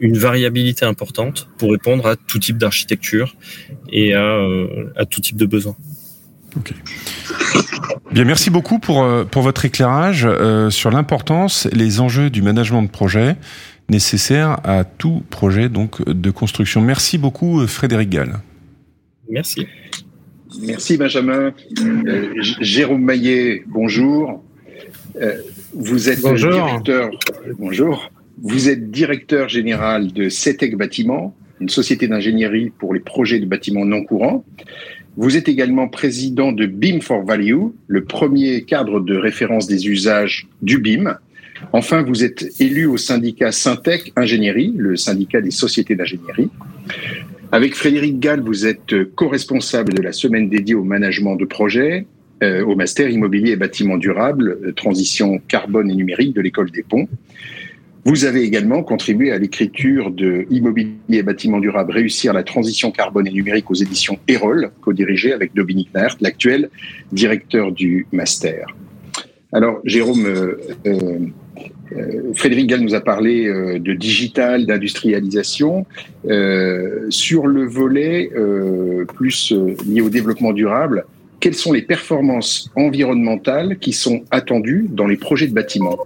une 0.00 0.18
variabilité 0.18 0.84
importante 0.84 1.48
pour 1.56 1.70
répondre 1.70 2.06
à 2.06 2.16
tout 2.16 2.38
type 2.38 2.58
d'architecture 2.58 3.36
et 3.90 4.14
à, 4.14 4.38
à, 4.96 5.06
tout 5.06 5.20
type 5.20 5.36
de 5.36 5.46
besoin. 5.46 5.76
Bien, 8.12 8.24
merci 8.24 8.50
beaucoup 8.50 8.80
pour, 8.80 9.06
pour 9.30 9.42
votre 9.42 9.64
éclairage 9.64 10.28
sur 10.70 10.90
l'importance, 10.90 11.68
les 11.72 12.00
enjeux 12.00 12.28
du 12.28 12.42
management 12.42 12.82
de 12.82 12.88
projet 12.88 13.36
nécessaire 13.88 14.58
à 14.64 14.84
tout 14.84 15.22
projet 15.30 15.68
donc 15.68 16.06
de 16.08 16.30
construction. 16.30 16.80
Merci 16.80 17.18
beaucoup 17.18 17.66
Frédéric 17.66 18.10
Gall. 18.10 18.40
Merci. 19.30 19.66
Merci 20.60 20.96
Benjamin. 20.96 21.54
Euh, 21.80 22.32
Jérôme 22.60 23.04
Maillet, 23.04 23.62
bonjour. 23.66 24.42
Euh, 25.20 25.38
vous 25.72 26.08
êtes 26.08 26.20
directeur. 26.20 27.10
Bonjour. 27.58 28.10
Vous 28.42 28.68
êtes 28.68 28.90
directeur 28.90 29.48
général 29.48 30.12
de 30.12 30.28
CETEC 30.28 30.76
Bâtiment, 30.76 31.36
une 31.60 31.68
société 31.68 32.08
d'ingénierie 32.08 32.72
pour 32.78 32.94
les 32.94 33.00
projets 33.00 33.38
de 33.38 33.46
bâtiments 33.46 33.84
non 33.84 34.02
courants. 34.02 34.44
Vous 35.16 35.36
êtes 35.36 35.48
également 35.48 35.88
président 35.88 36.52
de 36.52 36.66
BIM 36.66 37.00
for 37.00 37.24
Value, 37.24 37.68
le 37.86 38.04
premier 38.04 38.62
cadre 38.62 39.00
de 39.00 39.16
référence 39.16 39.66
des 39.66 39.88
usages 39.88 40.48
du 40.62 40.78
BIM. 40.78 41.18
Enfin, 41.72 42.02
vous 42.02 42.24
êtes 42.24 42.60
élu 42.60 42.86
au 42.86 42.96
syndicat 42.96 43.52
Syntec 43.52 44.12
Ingénierie, 44.16 44.72
le 44.76 44.96
syndicat 44.96 45.40
des 45.40 45.50
sociétés 45.50 45.94
d'ingénierie. 45.94 46.48
Avec 47.52 47.74
Frédéric 47.74 48.20
Gall, 48.20 48.40
vous 48.40 48.64
êtes 48.64 48.94
co-responsable 49.16 49.92
de 49.92 50.02
la 50.02 50.12
semaine 50.12 50.48
dédiée 50.48 50.76
au 50.76 50.84
management 50.84 51.34
de 51.34 51.44
projets, 51.44 52.06
euh, 52.44 52.64
au 52.64 52.76
master 52.76 53.10
immobilier 53.10 53.52
et 53.52 53.56
bâtiment 53.56 53.98
durable, 53.98 54.56
euh, 54.64 54.72
transition 54.72 55.40
carbone 55.48 55.90
et 55.90 55.94
numérique 55.94 56.34
de 56.34 56.40
l'école 56.40 56.70
des 56.70 56.84
ponts. 56.84 57.08
Vous 58.04 58.24
avez 58.24 58.42
également 58.42 58.82
contribué 58.82 59.30
à 59.30 59.38
l'écriture 59.38 60.10
de 60.10 60.46
Immobilier 60.48 60.94
et 61.10 61.22
bâtiment 61.22 61.58
durable, 61.58 61.92
réussir 61.92 62.32
la 62.32 62.44
transition 62.44 62.92
carbone 62.92 63.26
et 63.26 63.32
numérique 63.32 63.70
aux 63.70 63.74
éditions 63.74 64.18
Erol, 64.26 64.70
co-dirigé 64.80 65.32
avec 65.32 65.52
Dominique 65.54 65.92
Naert, 65.94 66.16
l'actuel 66.20 66.70
directeur 67.12 67.72
du 67.72 68.06
master. 68.12 68.68
Alors, 69.52 69.80
Jérôme, 69.84 70.24
euh, 70.24 70.54
euh, 70.86 71.18
Frédéric 72.34 72.68
Gall 72.68 72.80
nous 72.80 72.94
a 72.94 73.00
parlé 73.00 73.46
euh, 73.46 73.78
de 73.78 73.92
digital, 73.94 74.66
d'industrialisation. 74.66 75.86
Euh, 76.28 77.06
sur 77.10 77.46
le 77.46 77.64
volet 77.64 78.30
plus 79.14 79.52
lié 79.86 80.00
au 80.00 80.10
développement 80.10 80.52
durable, 80.52 81.04
quelles 81.40 81.54
sont 81.54 81.72
les 81.72 81.82
performances 81.82 82.70
environnementales 82.76 83.78
qui 83.78 83.92
sont 83.92 84.22
attendues 84.30 84.86
dans 84.90 85.06
les 85.06 85.16
projets 85.16 85.46
de 85.46 85.54
bâtiments 85.54 85.98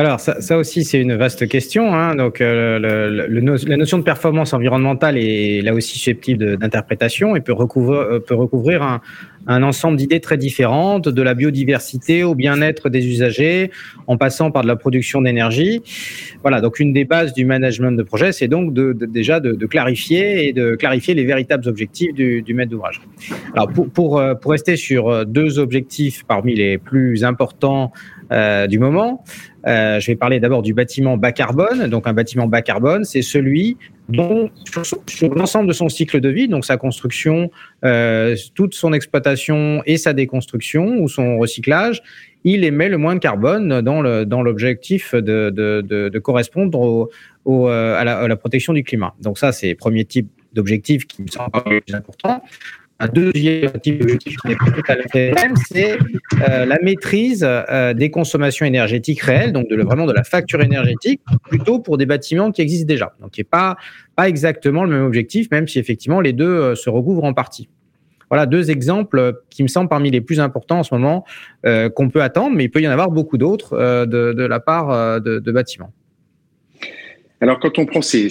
alors, 0.00 0.20
ça, 0.20 0.58
aussi, 0.58 0.84
c'est 0.84 1.00
une 1.00 1.14
vaste 1.14 1.48
question. 1.48 1.94
Hein. 1.94 2.16
Donc, 2.16 2.40
la 2.40 3.76
notion 3.76 3.98
de 3.98 4.02
performance 4.02 4.52
environnementale 4.52 5.16
est 5.16 5.62
là 5.62 5.72
aussi 5.74 5.98
susceptible 5.98 6.58
d'interprétation 6.58 7.36
et 7.36 7.40
peut 7.40 7.52
recouvrir, 7.52 8.20
peut 8.22 8.34
recouvrir 8.34 9.00
un, 9.46 9.62
ensemble 9.62 9.96
d'idées 9.96 10.20
très 10.20 10.36
différentes, 10.36 11.08
de 11.08 11.22
la 11.22 11.34
biodiversité 11.34 12.24
au 12.24 12.34
bien-être 12.34 12.88
des 12.88 13.06
usagers, 13.06 13.70
en 14.06 14.16
passant 14.16 14.50
par 14.50 14.62
de 14.62 14.68
la 14.68 14.76
production 14.76 15.22
d'énergie. 15.22 15.82
Voilà, 16.42 16.60
donc 16.60 16.80
une 16.80 16.92
des 16.92 17.04
bases 17.04 17.32
du 17.32 17.44
management 17.44 17.92
de 17.92 18.02
projet, 18.02 18.32
c'est 18.32 18.48
donc 18.48 18.74
déjà 18.74 19.40
de, 19.40 19.66
clarifier 19.66 20.48
et 20.48 20.52
de 20.52 20.74
clarifier 20.74 21.14
les 21.14 21.24
véritables 21.24 21.68
objectifs 21.68 22.12
du, 22.12 22.44
maître 22.54 22.70
d'ouvrage. 22.70 23.00
Alors 23.54 23.68
pour, 23.70 24.18
euh, 24.18 24.34
rester 24.44 24.76
sur 24.76 25.08
euh, 25.08 25.24
deux 25.24 25.58
objectifs 25.58 26.24
parmi 26.26 26.54
les 26.54 26.78
plus 26.78 27.24
importants 27.24 27.92
euh, 28.32 28.66
du 28.66 28.78
moment, 28.78 29.24
euh, 29.66 30.00
je 30.00 30.06
vais 30.06 30.16
parler 30.16 30.40
d'abord 30.40 30.62
du 30.62 30.74
bâtiment 30.74 31.16
bas 31.16 31.32
carbone. 31.32 31.86
Donc 31.88 32.06
un 32.06 32.12
bâtiment 32.12 32.46
bas 32.46 32.62
carbone, 32.62 33.04
c'est 33.04 33.22
celui 33.22 33.76
dont 34.08 34.50
sur, 35.06 35.34
l'ensemble 35.34 35.68
de 35.68 35.72
son 35.72 35.88
cycle 35.88 36.20
de 36.20 36.28
vie, 36.28 36.48
donc 36.48 36.64
sa 36.64 36.76
construction, 36.76 37.50
euh, 37.84 38.36
toute 38.54 38.74
son 38.74 38.92
exploitation 38.92 39.82
et 39.86 39.96
sa 39.96 40.12
déconstruction 40.12 40.98
ou 40.98 41.08
son 41.08 41.38
recyclage, 41.38 42.02
il 42.44 42.62
émet 42.62 42.88
le 42.88 42.98
moins 42.98 43.14
de 43.14 43.20
carbone 43.20 43.80
dans 43.80 44.00
le 44.00 44.24
dans 44.24 44.42
l'objectif 44.42 45.14
de, 45.14 45.50
de, 45.50 45.80
de, 45.82 46.18
correspondre 46.20 47.08
à, 47.44 48.04
la, 48.04 48.36
protection 48.36 48.72
du 48.72 48.84
climat. 48.84 49.14
Donc 49.20 49.38
ça, 49.38 49.50
c'est 49.50 49.74
premier 49.74 50.04
type 50.04 50.28
d'objectif 50.52 51.06
qui 51.06 51.22
me 51.22 51.26
semble 51.26 51.50
le 51.68 51.80
plus 51.80 51.94
important. 51.94 52.42
Un 52.98 53.08
deuxième 53.08 53.72
type 53.82 53.98
d'objectif 53.98 54.36
qui 54.36 54.48
n'est 54.48 54.56
pas 54.56 54.70
tout 54.70 54.82
à 54.88 54.96
fait 55.12 55.32
même, 55.32 55.54
c'est 55.70 55.98
euh, 56.48 56.64
la 56.64 56.78
maîtrise 56.82 57.46
euh, 57.46 57.92
des 57.92 58.10
consommations 58.10 58.64
énergétiques 58.64 59.20
réelles, 59.20 59.52
donc 59.52 59.68
de, 59.68 59.76
vraiment 59.82 60.06
de 60.06 60.14
la 60.14 60.24
facture 60.24 60.62
énergétique, 60.62 61.20
plutôt 61.48 61.78
pour 61.78 61.98
des 61.98 62.06
bâtiments 62.06 62.52
qui 62.52 62.62
existent 62.62 62.86
déjà. 62.86 63.12
Donc, 63.20 63.32
qui 63.32 63.40
n'est 63.40 63.44
pas, 63.44 63.76
pas 64.14 64.28
exactement 64.28 64.84
le 64.84 64.90
même 64.90 65.04
objectif, 65.04 65.50
même 65.50 65.68
si 65.68 65.78
effectivement 65.78 66.22
les 66.22 66.32
deux 66.32 66.48
euh, 66.48 66.74
se 66.74 66.88
recouvrent 66.88 67.24
en 67.24 67.34
partie. 67.34 67.68
Voilà 68.30 68.46
deux 68.46 68.70
exemples 68.70 69.42
qui 69.50 69.62
me 69.62 69.68
semblent 69.68 69.90
parmi 69.90 70.10
les 70.10 70.22
plus 70.22 70.40
importants 70.40 70.80
en 70.80 70.82
ce 70.82 70.92
moment 70.92 71.24
qu'on 71.62 72.08
peut 72.08 72.22
attendre, 72.22 72.56
mais 72.56 72.64
il 72.64 72.70
peut 72.70 72.80
y 72.80 72.88
en 72.88 72.90
avoir 72.90 73.12
beaucoup 73.12 73.38
d'autres 73.38 73.76
de, 74.04 74.46
la 74.46 74.58
part 74.58 75.20
de 75.20 75.52
bâtiments. 75.52 75.92
Alors, 77.40 77.60
quand 77.60 77.78
on 77.78 77.84
prend 77.84 78.00
ces, 78.00 78.28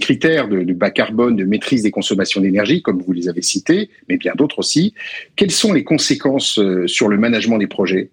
critères 0.00 0.48
de, 0.48 0.62
de, 0.62 0.72
bas 0.72 0.90
carbone, 0.90 1.36
de 1.36 1.44
maîtrise 1.44 1.82
des 1.82 1.90
consommations 1.90 2.40
d'énergie, 2.40 2.80
comme 2.80 3.02
vous 3.02 3.12
les 3.12 3.28
avez 3.28 3.42
cités, 3.42 3.90
mais 4.08 4.16
bien 4.16 4.32
d'autres 4.36 4.58
aussi, 4.58 4.94
quelles 5.36 5.50
sont 5.50 5.72
les 5.72 5.84
conséquences 5.84 6.58
euh, 6.58 6.86
sur 6.86 7.08
le 7.08 7.18
management 7.18 7.58
des 7.58 7.66
projets? 7.66 8.08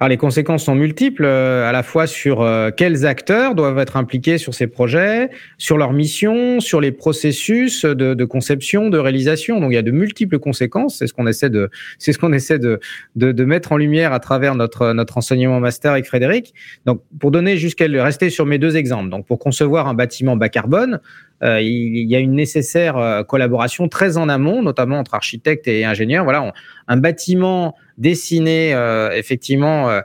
Alors 0.00 0.10
les 0.10 0.16
conséquences 0.16 0.64
sont 0.64 0.76
multiples, 0.76 1.24
euh, 1.24 1.68
à 1.68 1.72
la 1.72 1.82
fois 1.82 2.06
sur 2.06 2.40
euh, 2.40 2.70
quels 2.70 3.04
acteurs 3.04 3.56
doivent 3.56 3.78
être 3.78 3.96
impliqués 3.96 4.38
sur 4.38 4.54
ces 4.54 4.68
projets, 4.68 5.30
sur 5.58 5.76
leur 5.76 5.92
mission, 5.92 6.60
sur 6.60 6.80
les 6.80 6.92
processus 6.92 7.84
de, 7.84 8.14
de, 8.14 8.24
conception, 8.24 8.90
de 8.90 8.98
réalisation. 8.98 9.58
Donc 9.58 9.72
il 9.72 9.74
y 9.74 9.78
a 9.78 9.82
de 9.82 9.90
multiples 9.90 10.38
conséquences. 10.38 10.98
C'est 10.98 11.08
ce 11.08 11.12
qu'on 11.12 11.26
essaie 11.26 11.50
de, 11.50 11.68
c'est 11.98 12.12
ce 12.12 12.18
qu'on 12.18 12.32
essaie 12.32 12.60
de, 12.60 12.78
de, 13.16 13.32
de, 13.32 13.44
mettre 13.44 13.72
en 13.72 13.76
lumière 13.76 14.12
à 14.12 14.20
travers 14.20 14.54
notre 14.54 14.92
notre 14.92 15.18
enseignement 15.18 15.58
master 15.58 15.92
avec 15.92 16.06
Frédéric. 16.06 16.54
Donc 16.86 17.02
pour 17.18 17.32
donner 17.32 17.56
jusqu'à 17.56 17.86
rester 17.88 18.30
sur 18.30 18.46
mes 18.46 18.58
deux 18.58 18.76
exemples. 18.76 19.10
Donc 19.10 19.26
pour 19.26 19.40
concevoir 19.40 19.88
un 19.88 19.94
bâtiment 19.94 20.36
bas 20.36 20.48
carbone, 20.48 21.00
euh, 21.42 21.60
il 21.60 22.08
y 22.08 22.16
a 22.16 22.18
une 22.18 22.34
nécessaire 22.34 22.96
euh, 22.96 23.22
collaboration 23.22 23.88
très 23.88 24.16
en 24.16 24.28
amont, 24.28 24.62
notamment 24.62 24.98
entre 24.98 25.14
architectes 25.14 25.68
et 25.68 25.84
ingénieurs. 25.84 26.24
Voilà, 26.24 26.52
un 26.88 26.96
bâtiment 26.96 27.76
dessiné 27.98 28.72
euh, 28.74 29.10
effectivement 29.12 30.00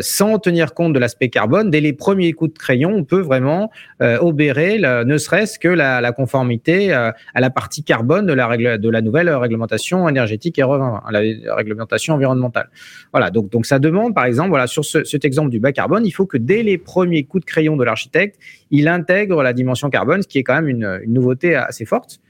sans 0.00 0.40
tenir 0.40 0.74
compte 0.74 0.92
de 0.92 0.98
l'aspect 0.98 1.28
carbone, 1.28 1.70
dès 1.70 1.80
les 1.80 1.92
premiers 1.92 2.32
coups 2.32 2.52
de 2.52 2.58
crayon, 2.58 2.90
on 2.96 3.04
peut 3.04 3.20
vraiment 3.20 3.70
obérer, 4.00 4.78
ne 4.80 5.18
serait-ce 5.18 5.56
que 5.58 5.68
la, 5.68 6.00
la 6.00 6.10
conformité 6.10 6.92
à 6.92 7.14
la 7.36 7.50
partie 7.50 7.84
carbone 7.84 8.26
de 8.26 8.32
la, 8.32 8.48
règle, 8.48 8.78
de 8.78 8.90
la 8.90 9.00
nouvelle 9.02 9.30
réglementation 9.30 10.08
énergétique 10.08 10.58
et 10.58 10.62
la 10.62 11.54
réglementation 11.54 12.14
environnementale. 12.14 12.70
Voilà, 13.12 13.30
donc, 13.30 13.50
donc 13.50 13.66
ça 13.66 13.78
demande, 13.78 14.16
par 14.16 14.24
exemple, 14.24 14.48
voilà, 14.48 14.66
sur 14.66 14.84
ce, 14.84 15.04
cet 15.04 15.24
exemple 15.24 15.50
du 15.50 15.60
bas 15.60 15.72
carbone, 15.72 16.04
il 16.04 16.10
faut 16.10 16.26
que 16.26 16.38
dès 16.38 16.64
les 16.64 16.76
premiers 16.76 17.22
coups 17.22 17.44
de 17.44 17.48
crayon 17.48 17.76
de 17.76 17.84
l'architecte, 17.84 18.36
il 18.70 18.88
intègre 18.88 19.42
la 19.42 19.52
dimension 19.52 19.90
carbone, 19.90 20.22
ce 20.22 20.28
qui 20.28 20.38
est 20.38 20.42
quand 20.42 20.56
même 20.56 20.68
une, 20.68 21.00
une 21.04 21.12
nouveauté 21.12 21.54
assez 21.54 21.84
forte. 21.84 22.20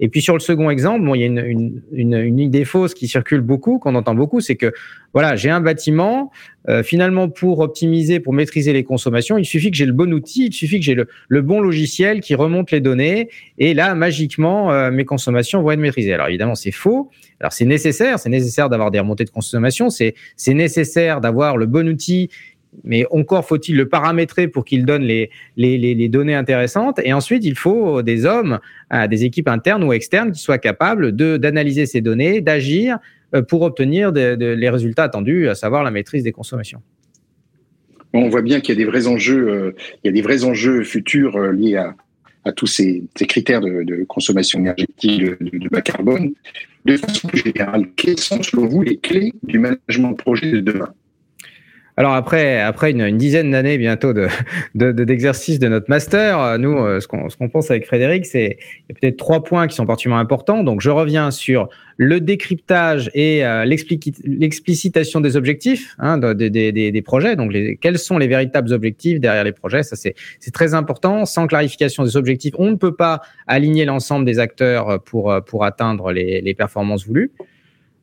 Et 0.00 0.08
puis 0.08 0.20
sur 0.20 0.34
le 0.34 0.40
second 0.40 0.70
exemple, 0.70 1.04
bon, 1.04 1.14
il 1.14 1.20
y 1.20 1.24
a 1.24 1.26
une, 1.26 1.38
une, 1.38 1.82
une, 1.92 2.14
une 2.14 2.38
idée 2.38 2.64
fausse 2.64 2.94
qui 2.94 3.08
circule 3.08 3.40
beaucoup, 3.40 3.78
qu'on 3.78 3.94
entend 3.94 4.14
beaucoup, 4.14 4.40
c'est 4.40 4.56
que 4.56 4.72
voilà, 5.12 5.34
j'ai 5.36 5.50
un 5.50 5.60
bâtiment. 5.60 6.30
Euh, 6.68 6.82
finalement, 6.82 7.28
pour 7.28 7.60
optimiser, 7.60 8.20
pour 8.20 8.32
maîtriser 8.32 8.72
les 8.72 8.82
consommations, 8.82 9.38
il 9.38 9.44
suffit 9.44 9.70
que 9.70 9.76
j'ai 9.76 9.86
le 9.86 9.92
bon 9.92 10.12
outil, 10.12 10.46
il 10.46 10.52
suffit 10.52 10.78
que 10.78 10.84
j'ai 10.84 10.94
le, 10.94 11.08
le, 11.28 11.40
bon 11.40 11.60
logiciel 11.60 12.20
qui 12.20 12.34
remonte 12.34 12.70
les 12.72 12.80
données, 12.80 13.28
et 13.56 13.72
là, 13.72 13.94
magiquement, 13.94 14.72
euh, 14.72 14.90
mes 14.90 15.04
consommations 15.04 15.62
vont 15.62 15.70
être 15.70 15.78
maîtrisées. 15.78 16.12
Alors 16.12 16.28
évidemment, 16.28 16.56
c'est 16.56 16.72
faux. 16.72 17.08
Alors 17.40 17.52
c'est 17.52 17.64
nécessaire, 17.64 18.18
c'est 18.18 18.30
nécessaire 18.30 18.68
d'avoir 18.68 18.90
des 18.90 18.98
remontées 18.98 19.24
de 19.24 19.30
consommation, 19.30 19.90
c'est 19.90 20.14
c'est 20.36 20.54
nécessaire 20.54 21.20
d'avoir 21.20 21.56
le 21.56 21.66
bon 21.66 21.88
outil 21.88 22.30
mais 22.84 23.04
encore 23.10 23.44
faut-il 23.46 23.76
le 23.76 23.88
paramétrer 23.88 24.48
pour 24.48 24.64
qu'il 24.64 24.84
donne 24.84 25.02
les, 25.02 26.08
données 26.08 26.34
intéressantes. 26.34 27.00
Et 27.04 27.12
ensuite, 27.12 27.44
il 27.44 27.56
faut 27.56 28.02
des 28.02 28.26
hommes, 28.26 28.58
euh, 28.92 29.06
des 29.06 29.24
équipes 29.24 29.48
internes 29.48 29.84
ou 29.84 29.92
externes 29.92 30.32
qui 30.32 30.40
soient 30.40 30.58
capables 30.58 31.12
d'analyser 31.12 31.86
ces 31.86 32.00
données, 32.00 32.40
d'agir 32.40 32.98
euh, 33.34 33.42
pour 33.42 33.62
obtenir 33.62 34.12
les 34.12 34.68
résultats 34.68 35.04
attendus, 35.04 35.48
à 35.48 35.54
savoir 35.54 35.82
la 35.82 35.90
maîtrise 35.90 36.22
des 36.22 36.32
consommations. 36.32 36.82
On 38.12 38.28
voit 38.28 38.42
bien 38.42 38.60
qu'il 38.60 38.74
y 38.74 38.78
a 38.78 38.84
des 38.84 38.90
vrais 38.90 39.06
enjeux, 39.08 39.74
euh, 40.04 40.44
enjeux 40.44 40.84
futurs 40.84 41.38
liés 41.52 41.76
à, 41.76 42.52
tous 42.52 42.68
ces, 42.68 43.02
critères 43.28 43.60
de, 43.60 43.82
de, 43.82 44.04
consommation 44.04 44.60
énergétique 44.60 45.20
de, 45.20 45.36
de, 45.40 45.68
bas 45.68 45.80
carbone. 45.80 46.32
De 46.84 46.96
façon 46.96 47.26
plus 47.26 47.40
générale, 47.40 47.88
quelles 47.96 48.20
sont 48.20 48.40
selon 48.44 48.66
vous 48.66 48.82
les 48.82 48.96
clés 48.96 49.32
du 49.42 49.58
management 49.58 50.12
de 50.12 50.16
projet 50.16 50.52
de 50.52 50.60
demain? 50.60 50.94
Alors 51.98 52.12
après, 52.12 52.60
après 52.60 52.90
une, 52.90 53.16
dizaine 53.16 53.50
d'années 53.52 53.78
bientôt 53.78 54.12
de, 54.12 54.28
d'exercice 54.74 55.58
de, 55.58 55.68
notre 55.68 55.88
master, 55.88 56.58
nous, 56.58 56.76
euh, 56.76 57.00
ce 57.00 57.08
qu'on, 57.08 57.48
pense 57.48 57.70
avec 57.70 57.86
Frédéric, 57.86 58.26
c'est 58.26 58.58
peut-être 58.88 59.16
trois 59.16 59.42
points 59.42 59.66
qui 59.66 59.74
sont 59.74 59.86
particulièrement 59.86 60.20
importants. 60.20 60.62
Donc 60.62 60.82
je 60.82 60.90
reviens 60.90 61.30
sur 61.30 61.70
le 61.96 62.20
décryptage 62.20 63.10
et 63.14 63.46
euh, 63.46 63.64
l'explicitation 63.64 65.22
des 65.22 65.36
objectifs 65.38 65.96
hein, 65.98 66.18
des, 66.18 67.02
projets. 67.02 67.34
Donc 67.34 67.50
les, 67.52 67.78
quels 67.78 67.98
sont 67.98 68.18
les 68.18 68.26
véritables 68.26 68.74
objectifs 68.74 69.18
derrière 69.18 69.44
les 69.44 69.52
projets? 69.52 69.82
Ça 69.82 69.96
c'est, 69.96 70.14
très 70.52 70.74
important. 70.74 71.24
Sans 71.24 71.46
clarification 71.46 72.04
des 72.04 72.18
objectifs, 72.18 72.54
on 72.58 72.70
ne 72.70 72.76
peut 72.76 72.94
pas 72.94 73.22
aligner 73.46 73.86
l'ensemble 73.86 74.26
des 74.26 74.38
acteurs 74.38 75.02
pour 75.02 75.34
pour 75.46 75.64
atteindre 75.64 76.12
les, 76.12 76.42
les 76.42 76.54
performances 76.54 77.06
voulues. 77.06 77.32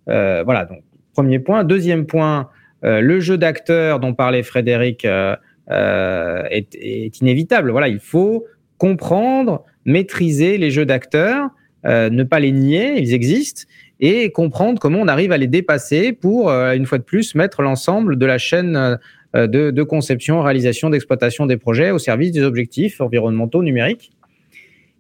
Euh, 0.10 0.44
voilà. 0.44 0.66
Donc 0.66 0.80
premier 1.14 1.40
point. 1.40 1.64
Deuxième 1.64 2.06
point 2.06 2.42
euh, 2.42 2.44
le 2.84 3.20
jeu 3.20 3.38
d'acteur 3.38 4.00
dont 4.00 4.14
parlait 4.14 4.44
Frédéric 4.44 5.06
euh, 5.06 5.36
euh, 5.72 6.44
est, 6.50 6.76
est, 6.76 7.20
inévitable. 7.22 7.72
Voilà, 7.72 7.88
il 7.88 8.00
faut 8.00 8.46
comprendre, 8.78 9.64
maîtriser 9.86 10.58
les 10.58 10.72
jeux 10.72 10.86
d'acteurs, 10.86 11.50
ne 11.86 12.24
pas 12.24 12.40
les 12.40 12.52
nier, 12.52 13.00
ils 13.00 13.14
existent, 13.14 13.64
et 14.00 14.32
comprendre 14.32 14.80
comment 14.80 15.00
on 15.00 15.08
arrive 15.08 15.32
à 15.32 15.38
les 15.38 15.48
dépasser 15.48 16.12
pour, 16.12 16.50
une 16.50 16.86
fois 16.86 16.98
de 16.98 17.04
plus, 17.04 17.36
mettre 17.36 17.62
l'ensemble 17.62 18.18
de 18.18 18.26
la 18.26 18.38
chaîne 18.38 19.00
de, 19.34 19.72
de, 19.72 19.84
conception, 19.84 20.42
réalisation, 20.42 20.90
d'exploitation 20.90 21.46
des 21.46 21.58
projets 21.58 21.92
au 21.92 22.00
service 22.00 22.32
des 22.32 22.44
objectifs 22.44 23.00
environnementaux 23.00 23.64
numériques. 23.64 24.12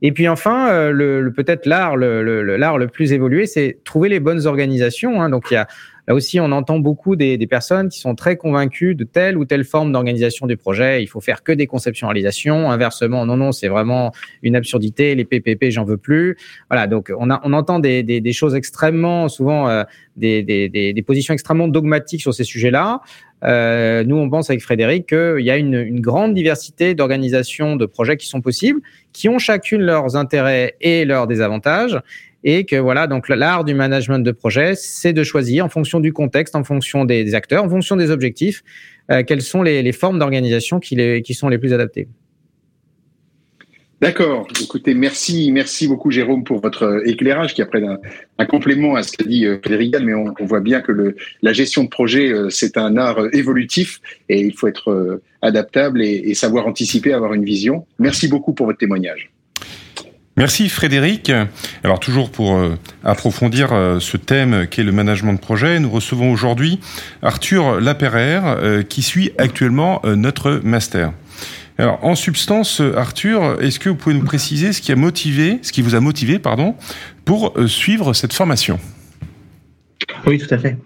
Et 0.03 0.11
puis 0.11 0.27
enfin, 0.27 0.91
le, 0.91 1.31
peut-être 1.35 1.65
l'art 1.65 1.95
le, 1.95 2.21
le, 2.23 2.57
l'art 2.57 2.77
le 2.77 2.87
plus 2.87 3.13
évolué, 3.13 3.47
c'est 3.47 3.79
trouver 3.83 4.09
les 4.09 4.19
bonnes 4.19 4.45
organisations. 4.45 5.21
Hein. 5.21 5.29
Donc 5.29 5.45
il 5.49 5.55
y 5.55 5.57
a 5.57 5.67
Là 6.07 6.15
aussi, 6.15 6.41
on 6.41 6.51
entend 6.51 6.79
beaucoup 6.79 7.15
des, 7.15 7.37
des, 7.37 7.47
personnes 7.47 7.87
qui 7.87 7.99
sont 7.99 8.13
très 8.13 8.35
convaincues 8.35 8.93
de 8.93 9.05
telle 9.05 9.37
ou 9.37 9.45
telle 9.45 9.63
forme 9.63 9.93
d'organisation 9.93 10.47
du 10.47 10.57
projet. 10.57 11.01
Il 11.01 11.07
faut 11.07 11.21
faire 11.21 11.43
que 11.43 11.53
des 11.53 11.65
conceptions-réalisations. 11.65 12.71
Inversement, 12.71 13.25
non, 13.25 13.37
non, 13.37 13.53
c'est 13.53 13.69
vraiment 13.69 14.11
une 14.41 14.57
absurdité. 14.57 15.15
Les 15.15 15.23
PPP, 15.23 15.69
j'en 15.69 15.85
veux 15.85 15.95
plus. 15.95 16.35
Voilà, 16.69 16.87
donc 16.87 17.11
on, 17.17 17.29
a, 17.29 17.39
on 17.45 17.53
entend 17.53 17.79
des, 17.79 18.03
des, 18.03 18.19
des 18.19 18.33
choses 18.33 18.53
extrêmement, 18.53 19.29
souvent 19.29 19.69
euh, 19.69 19.83
des, 20.17 21.03
positions 21.07 21.33
extrêmement 21.33 21.69
dogmatiques 21.69 22.21
sur 22.21 22.33
ces 22.33 22.43
sujets-là. 22.43 22.99
Euh, 23.43 24.03
nous, 24.03 24.15
on 24.15 24.29
pense 24.29 24.49
avec 24.49 24.61
Frédéric 24.61 25.07
qu'il 25.07 25.41
y 25.45 25.51
a 25.51 25.57
une, 25.57 25.75
une 25.75 25.99
grande 25.99 26.33
diversité 26.33 26.95
d'organisations 26.95 27.75
de 27.75 27.85
projets 27.85 28.17
qui 28.17 28.27
sont 28.27 28.41
possibles, 28.41 28.81
qui 29.11 29.29
ont 29.29 29.39
chacune 29.39 29.81
leurs 29.81 30.15
intérêts 30.15 30.75
et 30.81 31.05
leurs 31.05 31.27
désavantages 31.27 31.99
et 32.43 32.65
que 32.65 32.75
voilà, 32.75 33.07
donc 33.07 33.29
l'art 33.29 33.63
du 33.63 33.73
management 33.73 34.19
de 34.19 34.31
projet, 34.31 34.73
c'est 34.75 35.13
de 35.13 35.23
choisir 35.23 35.65
en 35.65 35.69
fonction 35.69 35.99
du 35.99 36.11
contexte, 36.11 36.55
en 36.55 36.63
fonction 36.63 37.05
des, 37.05 37.35
acteurs, 37.35 37.63
en 37.63 37.69
fonction 37.69 37.95
des 37.95 38.11
objectifs, 38.11 38.63
euh, 39.11 39.23
quelles 39.23 39.41
sont 39.41 39.61
les, 39.61 39.91
formes 39.93 40.19
d'organisation 40.19 40.79
qui, 40.79 41.21
qui 41.21 41.33
sont 41.33 41.47
les 41.47 41.57
plus 41.57 41.73
adaptées. 41.73 42.07
D'accord. 44.03 44.47
Écoutez, 44.61 44.93
merci, 44.93 45.49
merci 45.53 45.87
beaucoup 45.87 46.11
Jérôme 46.11 46.43
pour 46.43 46.59
votre 46.59 47.01
éclairage 47.05 47.53
qui 47.53 47.61
après 47.61 47.81
un, 47.83 47.97
un 48.37 48.45
complément 48.45 48.95
à 48.95 49.03
ce 49.03 49.15
qu'a 49.15 49.23
dit 49.23 49.45
euh, 49.45 49.59
Frédéric 49.63 49.95
mais 50.01 50.13
on, 50.13 50.33
voit 50.41 50.59
bien 50.59 50.81
que 50.81 51.15
la 51.41 51.53
gestion 51.53 51.85
de 51.85 51.89
projet 51.89 52.29
euh, 52.29 52.49
c'est 52.49 52.77
un 52.77 52.97
art 52.97 53.33
évolutif 53.33 54.01
et 54.27 54.41
il 54.41 54.53
faut 54.53 54.67
être 54.67 55.21
adaptable 55.41 56.01
et, 56.01 56.33
savoir 56.33 56.67
anticiper, 56.67 57.13
avoir 57.13 57.33
une 57.33 57.45
vision. 57.45 57.85
Merci 57.97 58.27
beaucoup 58.27 58.53
pour 58.53 58.65
votre 58.65 58.79
témoignage. 58.79 59.31
Merci 60.35 60.67
Frédéric. 60.67 61.31
Alors 61.83 61.99
toujours 61.99 62.31
pour 62.31 62.55
euh, 62.55 62.75
approfondir 63.03 63.71
euh, 63.71 63.99
ce 63.99 64.17
thème 64.17 64.65
qu'est 64.67 64.83
le 64.83 64.91
management 64.91 65.33
de 65.33 65.39
projet, 65.39 65.79
nous 65.79 65.91
recevons 65.91 66.31
aujourd'hui 66.31 66.79
Arthur 67.21 67.79
Laperrère 67.79 68.47
euh, 68.47 68.81
qui 68.81 69.03
suit 69.03 69.31
actuellement 69.37 70.01
notre 70.03 70.59
master. 70.63 71.13
Alors 71.77 72.03
en 72.03 72.15
substance, 72.15 72.81
Arthur, 72.95 73.61
est-ce 73.61 73.79
que 73.79 73.89
vous 73.89 73.95
pouvez 73.95 74.15
nous 74.15 74.23
préciser 74.23 74.73
ce 74.73 74.81
qui 74.81 74.91
a 74.91 74.95
motivé, 74.95 75.59
ce 75.61 75.71
qui 75.71 75.81
vous 75.81 75.95
a 75.95 75.99
motivé, 75.99 76.39
pardon, 76.39 76.75
pour 77.25 77.53
suivre 77.67 78.13
cette 78.13 78.33
formation? 78.33 78.79
Oui, 80.25 80.37
tout 80.37 80.53
à 80.53 80.57
fait. 80.57 80.77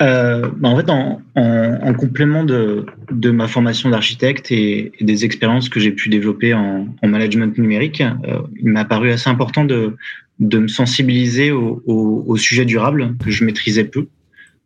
Euh, 0.00 0.48
bah, 0.56 0.68
en 0.68 0.76
fait, 0.76 0.90
en, 0.90 1.22
en, 1.34 1.94
complément 1.94 2.44
de, 2.44 2.84
ma 3.30 3.46
formation 3.46 3.90
d'architecte 3.90 4.50
et, 4.50 4.92
des 5.00 5.24
expériences 5.24 5.68
que 5.68 5.80
j'ai 5.80 5.92
pu 5.92 6.08
développer 6.08 6.54
en, 6.54 6.88
en 7.02 7.08
management 7.08 7.56
numérique, 7.58 8.00
euh, 8.00 8.40
il 8.60 8.70
m'a 8.70 8.84
paru 8.84 9.10
assez 9.10 9.28
important 9.28 9.64
de, 9.64 9.96
de 10.38 10.58
me 10.58 10.68
sensibiliser 10.68 11.50
au, 11.50 11.82
au, 11.86 12.24
au, 12.26 12.36
sujet 12.36 12.64
durable 12.64 13.14
que 13.24 13.30
je 13.30 13.44
maîtrisais 13.44 13.84
peu. 13.84 14.06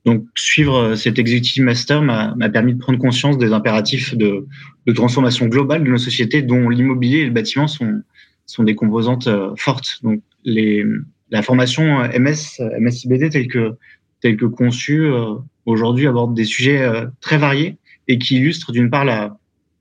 Donc, 0.05 0.27
suivre 0.35 0.97
cet 0.97 1.19
executive 1.19 1.65
master 1.65 2.03
m'a 2.03 2.49
permis 2.51 2.75
de 2.75 2.79
prendre 2.79 2.99
conscience 2.99 3.39
des 3.39 3.53
impératifs 3.53 4.15
de, 4.15 4.47
de, 4.87 4.93
transformation 4.93 5.47
globale 5.47 5.83
de 5.83 5.91
nos 5.91 5.99
sociétés, 5.99 6.43
dont 6.43 6.69
l'immobilier 6.69 7.21
et 7.21 7.25
le 7.25 7.31
bâtiment 7.31 7.67
sont, 7.67 8.03
sont 8.45 8.65
des 8.65 8.75
composantes 8.75 9.29
euh, 9.29 9.55
fortes. 9.57 10.01
Donc, 10.03 10.21
les, 10.45 10.85
la 11.31 11.43
formation 11.43 12.03
MS, 12.19 12.61
MSIBD 12.79 13.31
telle 13.31 13.49
que 13.49 13.77
tel 14.25 14.39
que 14.39 14.47
conçu 14.47 15.05
euh, 15.05 15.35
aujourd'hui 15.67 16.07
aborde 16.07 16.35
des 16.35 16.47
sujets 16.47 16.81
euh, 16.81 17.07
très 17.21 17.37
variés 17.37 17.77
et 18.09 18.19
qui 18.19 18.37
illustrent 18.37 18.73
d'une 18.73 18.89
part 18.89 19.05
la, 19.05 19.39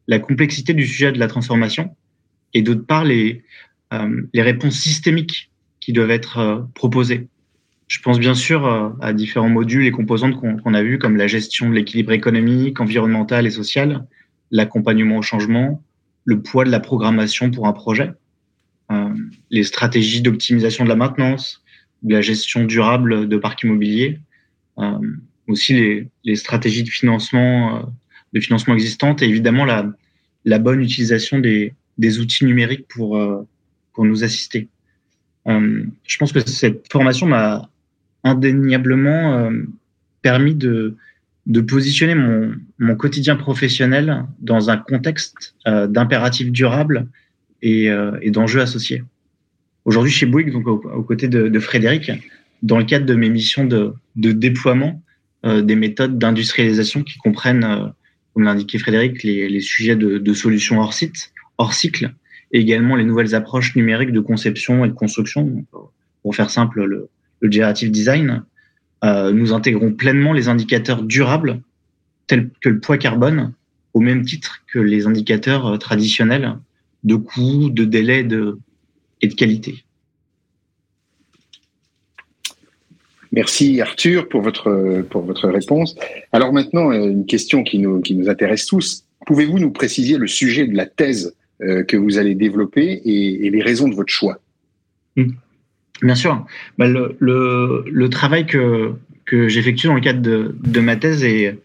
la 0.08 0.20
complexité 0.20 0.74
du 0.74 0.86
sujet 0.86 1.14
de 1.14 1.20
la 1.20 1.28
transformation 1.28 1.96
et 2.54 2.62
d'autre 2.62 2.86
part 2.86 3.06
les, 3.06 3.44
euh, 3.94 4.22
les 4.34 4.42
réponses 4.42 4.76
systémiques 4.76 5.50
qui 5.80 5.94
doivent 5.94 6.12
être 6.12 6.68
proposées. 6.76 7.28
Je 7.94 8.00
pense 8.00 8.18
bien 8.18 8.34
sûr 8.34 8.66
à 9.02 9.14
différents 9.14 9.50
modules 9.50 9.86
et 9.86 9.92
composantes 9.92 10.36
qu'on 10.42 10.74
a 10.74 10.82
vus, 10.82 10.98
comme 10.98 11.16
la 11.16 11.28
gestion 11.28 11.70
de 11.70 11.76
l'équilibre 11.76 12.12
économique, 12.12 12.80
environnemental 12.80 13.46
et 13.46 13.52
social, 13.52 14.08
l'accompagnement 14.50 15.18
au 15.18 15.22
changement, 15.22 15.84
le 16.26 16.42
poids 16.42 16.66
de 16.66 16.72
la 16.72 16.80
programmation 16.80 17.52
pour 17.52 17.68
un 17.68 17.72
projet, 17.72 18.12
les 19.52 19.64
stratégies 19.64 20.24
d'optimisation 20.24 20.86
de 20.86 20.90
la 20.90 20.96
maintenance, 20.96 21.64
de 22.02 22.14
la 22.14 22.22
gestion 22.22 22.64
durable 22.64 23.30
de 23.30 23.38
parcs 23.38 23.62
immobiliers, 23.62 24.20
euh, 24.80 25.00
aussi 25.48 26.10
les, 26.24 26.36
stratégies 26.36 26.82
de 26.82 26.90
financement, 26.90 27.78
euh, 27.78 27.82
de 28.34 28.40
financement 28.40 28.74
existantes 28.74 29.22
et 29.22 29.26
évidemment 29.26 29.66
la, 29.66 30.60
bonne 30.60 30.82
utilisation 30.82 31.38
des, 31.38 31.76
outils 32.20 32.46
numériques 32.46 32.88
euh, 32.98 33.44
pour 33.94 34.04
nous 34.04 34.24
assister. 34.24 34.68
je 35.46 36.18
pense 36.18 36.34
que 36.34 36.40
cette 36.40 36.92
formation 36.92 37.28
m'a 37.28 37.70
indéniablement 38.24 39.52
permis 40.22 40.56
de, 40.56 40.96
de 41.46 41.62
positionner 41.62 42.16
mon, 42.16 42.56
mon, 42.80 42.96
quotidien 42.96 43.36
professionnel 43.36 44.26
dans 44.40 44.70
un 44.70 44.78
contexte 44.78 45.56
euh, 45.68 45.88
d'impératifs 45.88 46.52
durables 46.52 47.08
et, 47.62 47.90
euh, 47.90 48.18
et 48.22 48.32
d'enjeux 48.32 48.62
associés. 48.62 49.04
Aujourd'hui, 49.86 50.12
chez 50.12 50.26
Bouygues, 50.26 50.54
donc 50.54 50.68
aux, 50.68 51.04
côtés 51.04 51.28
de, 51.28 51.60
Frédéric, 51.60 52.12
dans 52.62 52.78
le 52.78 52.86
cadre 52.86 53.06
de 53.06 53.16
mes 53.16 53.30
missions 53.30 53.66
de, 53.66 53.94
de 54.16 54.32
déploiement 54.32 55.02
euh, 55.46 55.62
des 55.62 55.76
méthodes 55.76 56.18
d'industrialisation 56.18 57.04
qui 57.04 57.18
comprennent, 57.18 57.66
euh, 57.66 57.88
comme 58.34 58.44
l'a 58.44 58.52
indiqué 58.52 58.80
Frédéric, 58.80 59.24
les, 59.24 59.50
les 59.50 59.60
sujets 59.60 59.98
de, 59.98 60.34
solutions 60.34 60.80
hors 60.80 60.94
site, 60.94 61.34
hors 61.58 61.74
cycle, 61.74 62.14
et 62.54 62.62
également 62.62 62.96
les 62.96 63.04
nouvelles 63.04 63.36
approches 63.36 63.76
numériques 63.76 64.14
de 64.14 64.22
conception 64.22 64.86
et 64.86 64.88
de 64.88 64.94
construction. 64.94 65.66
Pour 66.22 66.34
faire 66.34 66.50
simple, 66.50 66.86
le, 66.86 67.10
le 67.44 67.52
generative 67.52 67.92
design. 67.92 68.44
Euh, 69.04 69.32
nous 69.32 69.54
intégrons 69.54 69.92
pleinement 69.92 70.34
les 70.34 70.48
indicateurs 70.48 71.04
durables 71.04 71.62
tels 72.26 72.50
que 72.62 72.70
le 72.70 72.80
poids 72.80 72.98
carbone 72.98 73.54
au 73.94 74.00
même 74.00 74.26
titre 74.26 74.64
que 74.72 74.80
les 74.80 75.06
indicateurs 75.06 75.68
euh, 75.68 75.78
traditionnels 75.78 76.58
de 77.04 77.16
coût, 77.16 77.70
de 77.70 77.84
délai 77.84 78.24
de, 78.24 78.58
et 79.22 79.28
de 79.28 79.34
qualité. 79.34 79.84
Merci 83.34 83.82
Arthur 83.82 84.30
pour 84.30 84.42
votre, 84.42 85.04
pour 85.10 85.24
votre 85.24 85.50
réponse. 85.50 85.96
Alors 86.32 86.54
maintenant, 86.54 86.92
euh, 86.92 87.10
une 87.10 87.26
question 87.26 87.64
qui 87.64 87.80
nous, 87.80 88.00
qui 88.00 88.16
nous 88.16 88.30
intéresse 88.30 88.66
tous. 88.66 89.06
Pouvez-vous 89.26 89.60
nous 89.60 89.72
préciser 89.72 90.18
le 90.18 90.28
sujet 90.28 90.66
de 90.66 90.76
la 90.76 90.86
thèse 90.86 91.36
que 91.88 91.96
vous 91.96 92.18
allez 92.18 92.36
développer 92.36 92.92
et, 93.06 93.46
et, 93.46 93.50
les 93.50 93.62
raisons 93.62 93.88
de 93.88 93.96
votre 93.96 94.12
choix? 94.12 94.42
Mmh. 95.16 95.32
Bien 96.04 96.16
sûr. 96.16 96.46
Bah, 96.78 96.86
le, 96.88 98.08
travail 98.10 98.46
que, 98.46 98.96
j'effectue 99.48 99.88
dans 99.88 99.96
le 99.96 100.02
cadre 100.02 100.22
de, 100.22 100.56
de 100.62 100.80
ma 100.82 100.98
thèse 100.98 101.24
est, 101.24 101.58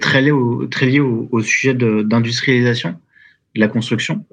très 0.00 0.22
lié 0.22 0.30
au, 0.32 1.42
sujet 1.42 1.74
d'industrialisation 1.74 2.96
de, 3.54 3.60
la 3.60 3.68
construction. 3.68 4.24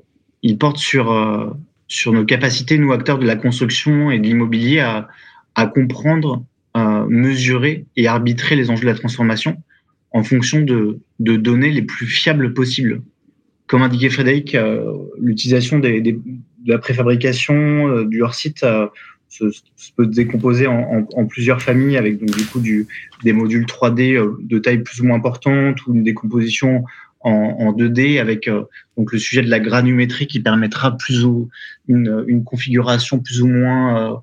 Il 0.41 0.57
porte 0.57 0.77
sur, 0.77 1.11
euh, 1.11 1.49
sur 1.87 2.13
nos 2.13 2.23
capacités, 2.23 2.77
nous 2.77 2.93
acteurs 2.93 3.19
de 3.19 3.27
la 3.27 3.35
construction 3.35 4.09
et 4.09 4.19
de 4.19 4.23
l'immobilier, 4.23 4.79
à, 4.79 5.07
comprendre 5.67 6.43
mesurer 7.09 7.85
et 7.97 8.07
arbitrer 8.07 8.55
les 8.55 8.69
enjeux 8.71 8.83
de 8.83 8.87
la 8.87 8.97
transformation 8.97 9.61
en 10.11 10.23
fonction 10.23 10.61
de, 10.61 10.99
de 11.19 11.35
données 11.35 11.69
les 11.69 11.81
plus 11.81 12.07
fiables 12.07 12.53
possibles. 12.53 13.01
Comme 13.67 13.81
indiqué 13.83 14.09
Frédéric, 14.09 14.55
euh, 14.55 14.93
l'utilisation 15.19 15.79
des, 15.79 16.01
de 16.01 16.21
la 16.65 16.77
préfabrication, 16.77 17.87
euh, 17.89 18.05
du 18.05 18.21
hors-site, 18.23 18.65
euh, 19.41 19.51
se, 19.75 19.91
peut 19.95 20.07
décomposer 20.07 20.67
en, 20.67 21.25
plusieurs 21.27 21.61
familles 21.61 21.97
avec 21.97 22.19
donc 22.19 22.35
du 22.35 22.45
coup 22.45 22.59
des 23.23 23.33
modules 23.33 23.65
3D 23.65 24.19
de 24.39 24.59
taille 24.59 24.79
plus 24.79 25.01
ou 25.01 25.05
moins 25.05 25.17
importante 25.17 25.85
ou 25.87 25.93
une 25.93 26.03
décomposition 26.03 26.83
en, 27.21 27.71
2D 27.73 28.19
avec 28.19 28.49
donc 28.97 29.11
le 29.11 29.19
sujet 29.19 29.43
de 29.43 29.49
la 29.49 29.59
granumétrie 29.59 30.25
qui 30.25 30.39
permettra 30.39 30.97
plus 30.97 31.23
ou 31.23 31.49
une, 31.87 32.43
configuration 32.43 33.19
plus 33.19 33.41
ou 33.41 33.47
moins 33.47 34.21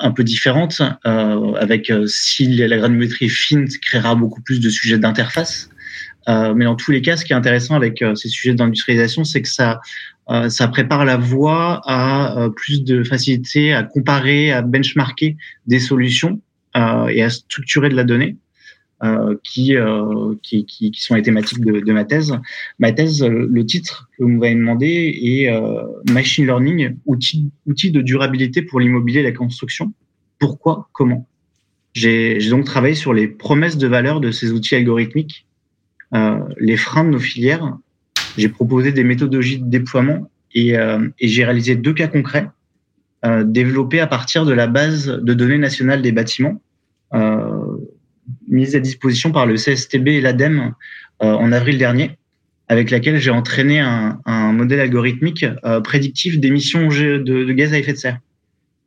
un, 0.00 0.10
peu 0.12 0.24
différente, 0.24 0.80
euh, 1.06 1.52
avec 1.54 1.90
euh, 1.90 2.06
si 2.06 2.46
la 2.46 2.76
granulométrie 2.76 3.26
est 3.26 3.28
fine, 3.28 3.68
créera 3.80 4.14
beaucoup 4.14 4.40
plus 4.42 4.60
de 4.60 4.68
sujets 4.68 4.98
d'interface. 4.98 5.70
Euh, 6.28 6.54
mais 6.54 6.64
dans 6.64 6.74
tous 6.74 6.90
les 6.90 7.02
cas, 7.02 7.16
ce 7.16 7.24
qui 7.24 7.32
est 7.32 7.36
intéressant 7.36 7.74
avec 7.76 8.02
ces 8.14 8.28
sujets 8.28 8.54
d'industrialisation, 8.54 9.24
c'est 9.24 9.42
que 9.42 9.48
ça, 9.48 9.80
ça 10.48 10.68
prépare 10.68 11.04
la 11.04 11.16
voie 11.16 11.80
à 11.84 12.48
plus 12.56 12.82
de 12.82 13.04
facilité 13.04 13.72
à 13.72 13.84
comparer, 13.84 14.50
à 14.50 14.62
benchmarker 14.62 15.36
des 15.66 15.78
solutions 15.78 16.40
et 16.74 17.22
à 17.22 17.30
structurer 17.30 17.88
de 17.88 17.94
la 17.94 18.04
donnée. 18.04 18.36
Euh, 19.04 19.36
qui, 19.44 19.76
euh, 19.76 20.34
qui, 20.42 20.64
qui, 20.64 20.90
qui, 20.90 21.02
sont 21.02 21.16
les 21.16 21.22
thématiques 21.22 21.60
de, 21.60 21.80
de, 21.80 21.92
ma 21.92 22.06
thèse. 22.06 22.34
Ma 22.78 22.92
thèse, 22.92 23.22
le 23.22 23.66
titre 23.66 24.08
que 24.16 24.22
vous 24.22 24.30
m'avez 24.30 24.54
demandé 24.54 25.18
est 25.22 25.50
euh, 25.50 25.82
Machine 26.10 26.46
Learning, 26.46 26.96
outil, 27.04 27.50
outil 27.66 27.90
de 27.90 28.00
durabilité 28.00 28.62
pour 28.62 28.80
l'immobilier 28.80 29.20
et 29.20 29.22
la 29.22 29.32
construction. 29.32 29.92
Pourquoi? 30.38 30.88
Comment? 30.94 31.28
J'ai 31.92 32.38
donc 32.48 32.64
travaillé 32.64 32.94
sur 32.94 33.12
les 33.12 33.28
promesses 33.28 33.76
de 33.76 33.86
valeur 33.86 34.20
de 34.20 34.30
ces 34.30 34.52
outils 34.52 34.76
algorithmiques, 34.76 35.46
euh, 36.14 36.40
les 36.58 36.78
freins 36.78 37.04
de 37.04 37.10
nos 37.10 37.18
filières. 37.18 37.76
J'ai 38.36 38.48
proposé 38.48 38.92
des 38.92 39.04
méthodologies 39.04 39.58
de 39.58 39.68
déploiement 39.68 40.30
et, 40.54 40.74
et 40.74 41.28
j'ai 41.28 41.44
réalisé 41.44 41.76
deux 41.76 41.92
cas 41.92 42.08
concrets 42.08 42.48
développés 43.44 44.00
à 44.00 44.06
partir 44.06 44.44
de 44.44 44.52
la 44.52 44.66
base 44.66 45.06
de 45.06 45.34
données 45.34 45.58
nationale 45.58 46.02
des 46.02 46.12
bâtiments. 46.12 46.60
Euh, 47.14 47.76
mise 48.48 48.74
à 48.74 48.80
disposition 48.80 49.32
par 49.32 49.46
le 49.46 49.54
CSTB 49.54 50.08
et 50.08 50.20
l'ADEME 50.20 50.74
euh, 51.22 51.32
en 51.32 51.52
avril 51.52 51.78
dernier, 51.78 52.18
avec 52.68 52.90
laquelle 52.90 53.18
j'ai 53.18 53.30
entraîné 53.30 53.80
un, 53.80 54.20
un, 54.24 54.52
modèle 54.52 54.80
algorithmique 54.80 55.46
euh, 55.64 55.80
prédictif 55.80 56.38
d'émissions 56.40 56.88
de, 56.88 57.18
de, 57.18 57.52
gaz 57.52 57.72
à 57.72 57.78
effet 57.78 57.92
de 57.92 57.98
serre, 57.98 58.18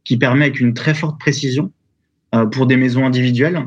qui 0.04 0.18
permet 0.18 0.46
avec 0.46 0.60
une 0.60 0.74
très 0.74 0.94
forte 0.94 1.20
précision 1.20 1.72
euh, 2.36 2.46
pour 2.46 2.68
des 2.68 2.78
maisons 2.78 3.06
individuelles 3.06 3.66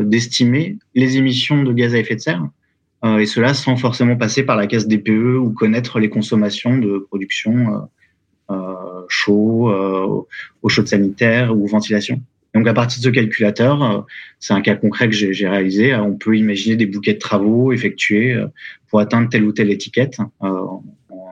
d'estimer 0.00 0.76
les 0.96 1.18
émissions 1.18 1.62
de 1.62 1.72
gaz 1.72 1.94
à 1.94 1.98
effet 1.98 2.16
de 2.16 2.20
serre, 2.20 2.48
et 3.04 3.26
cela 3.26 3.52
sans 3.54 3.76
forcément 3.76 4.16
passer 4.16 4.44
par 4.44 4.56
la 4.56 4.66
case 4.66 4.86
DPE 4.86 5.38
ou 5.38 5.50
connaître 5.50 5.98
les 5.98 6.08
consommations 6.08 6.78
de 6.78 6.98
production 6.98 7.88
chaud, 9.08 9.72
eau 10.62 10.68
chaude 10.68 10.86
sanitaire 10.86 11.56
ou 11.56 11.66
ventilation. 11.66 12.22
Donc 12.54 12.66
à 12.66 12.74
partir 12.74 13.00
de 13.00 13.04
ce 13.04 13.08
calculateur, 13.08 13.82
euh, 13.82 14.00
c'est 14.38 14.52
un 14.52 14.60
cas 14.60 14.74
concret 14.74 15.08
que 15.08 15.14
j'ai 15.14 15.48
réalisé. 15.48 15.92
Euh, 15.92 16.02
on 16.02 16.16
peut 16.16 16.36
imaginer 16.36 16.76
des 16.76 16.86
bouquets 16.86 17.14
de 17.14 17.18
travaux 17.18 17.72
effectués 17.72 18.34
euh, 18.34 18.46
pour 18.88 19.00
atteindre 19.00 19.28
telle 19.28 19.44
ou 19.44 19.52
telle 19.52 19.70
étiquette 19.70 20.18
en 20.40 20.82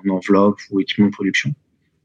enveloppe 0.09 0.61
ou 0.71 0.81
équipement 0.81 1.07
de 1.07 1.13
production. 1.13 1.55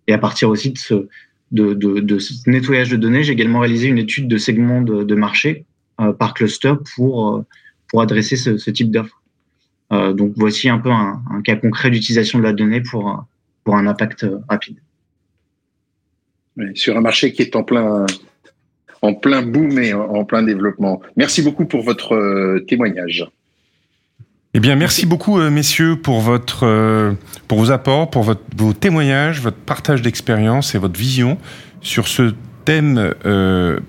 Et 0.08 0.14
à 0.14 0.18
partir 0.18 0.50
aussi 0.50 0.72
de 0.72 0.78
ce, 0.78 1.08
de, 1.52 1.74
de, 1.74 2.02
de 2.02 2.20
ce 2.20 2.50
nettoyage 2.50 2.90
de 2.90 2.98
données, 2.98 3.24
j'ai 3.24 3.34
également 3.34 3.60
réalisé 3.60 3.88
une 3.88 3.98
étude 3.98 4.28
de 4.28 4.38
segments 4.38 4.82
de, 4.82 5.04
de 5.04 5.16
marché 5.16 5.66
par 6.20 6.34
cluster 6.34 6.74
pour, 6.94 7.42
pour 7.88 8.02
adresser 8.02 8.36
ce, 8.36 8.58
ce 8.58 8.70
type 8.70 8.92
d'offre. 8.92 9.22
Donc 10.14 10.34
voici 10.36 10.70
un 10.70 10.80
peu 10.80 10.92
un, 10.92 11.22
un 11.32 11.42
cas 11.42 11.56
concret 11.56 11.90
d'utilisation 11.90 12.40
de 12.40 12.44
la 12.44 12.54
donnée 12.54 12.82
pour, 12.82 13.26
pour 13.64 13.76
un 13.76 13.88
impact 13.88 14.26
rapide. 14.50 14.78
sur 16.74 16.98
un 16.98 17.02
marché 17.02 17.34
qui 17.34 17.42
est 17.42 17.56
en 17.56 17.64
plein 17.64 18.06
en 19.06 19.14
plein 19.14 19.42
boom 19.42 19.78
et 19.80 19.94
en 19.94 20.24
plein 20.26 20.44
développement. 20.44 21.02
Merci 21.16 21.42
beaucoup 21.42 21.66
pour 21.66 21.84
votre 21.84 22.16
euh, 22.16 22.66
témoignage. 22.68 23.26
Eh 24.54 24.60
bien, 24.60 24.76
merci 24.76 25.06
beaucoup, 25.06 25.40
euh, 25.40 25.50
messieurs, 25.50 25.98
pour 25.98 26.22
votre, 26.22 26.66
euh, 26.66 27.12
pour 27.48 27.60
vos 27.60 27.72
apports, 27.72 28.10
pour 28.10 28.24
votre, 28.24 28.42
vos 28.56 28.74
témoignages, 28.74 29.42
votre 29.42 29.58
partage 29.58 30.02
d'expérience 30.02 30.76
et 30.76 30.78
votre 30.78 30.98
vision 30.98 31.38
sur 31.82 32.08
ce 32.08 32.34
thème 32.64 33.14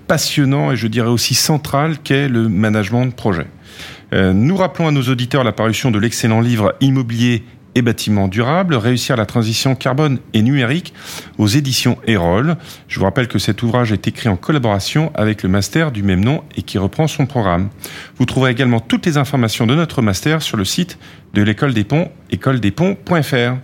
passionnant 0.05 0.71
et 0.71 0.75
je 0.75 0.85
dirais 0.85 1.09
aussi 1.09 1.33
central 1.33 1.97
qu'est 2.03 2.29
le 2.29 2.47
management 2.47 3.07
de 3.07 3.11
projet. 3.11 3.47
Nous 4.11 4.55
rappelons 4.55 4.87
à 4.87 4.91
nos 4.91 5.01
auditeurs 5.03 5.43
la 5.43 5.51
parution 5.51 5.91
de 5.91 5.99
l'excellent 5.99 6.41
livre 6.41 6.75
Immobilier 6.81 7.43
et 7.77 7.83
bâtiments 7.83 8.27
durables, 8.27 8.73
réussir 8.73 9.15
la 9.15 9.27
transition 9.27 9.75
carbone 9.75 10.17
et 10.33 10.41
numérique 10.41 10.95
aux 11.37 11.45
éditions 11.45 11.97
Erol. 12.07 12.55
Je 12.87 12.97
vous 12.97 13.05
rappelle 13.05 13.27
que 13.27 13.37
cet 13.37 13.61
ouvrage 13.61 13.91
est 13.91 14.07
écrit 14.07 14.29
en 14.29 14.35
collaboration 14.35 15.11
avec 15.13 15.43
le 15.43 15.49
master 15.49 15.91
du 15.91 16.01
même 16.01 16.25
nom 16.25 16.43
et 16.55 16.63
qui 16.63 16.79
reprend 16.79 17.07
son 17.07 17.27
programme. 17.27 17.69
Vous 18.17 18.25
trouverez 18.25 18.51
également 18.51 18.79
toutes 18.79 19.05
les 19.05 19.17
informations 19.17 19.67
de 19.67 19.75
notre 19.75 20.01
master 20.01 20.41
sur 20.41 20.57
le 20.57 20.65
site 20.65 20.97
de 21.35 21.43
l'école 21.43 21.75
des 21.75 21.83
ponts, 21.83 22.09
écoledesponts.fr. 22.31 23.57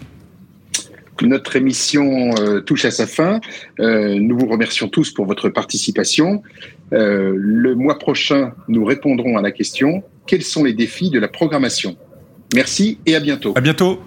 Notre 1.22 1.56
émission 1.56 2.36
euh, 2.40 2.62
touche 2.62 2.86
à 2.86 2.92
sa 2.92 3.08
fin. 3.08 3.40
Euh, 3.80 4.18
nous 4.20 4.38
vous 4.38 4.48
remercions 4.48 4.90
tous 4.90 5.12
pour 5.12 5.26
votre 5.26 5.50
participation. 5.50 6.44
Euh, 6.92 7.34
le 7.36 7.74
mois 7.74 7.98
prochain, 7.98 8.52
nous 8.68 8.86
répondrons 8.86 9.38
à 9.38 9.42
la 9.42 9.52
question 9.52 10.04
quels 10.28 10.44
sont 10.44 10.64
les 10.64 10.74
défis 10.74 11.10
de 11.10 11.20
la 11.20 11.28
programmation 11.28 11.98
Merci 12.54 13.00
et 13.06 13.16
à 13.16 13.20
bientôt. 13.20 13.54
À 13.56 13.62
bientôt. 13.62 14.00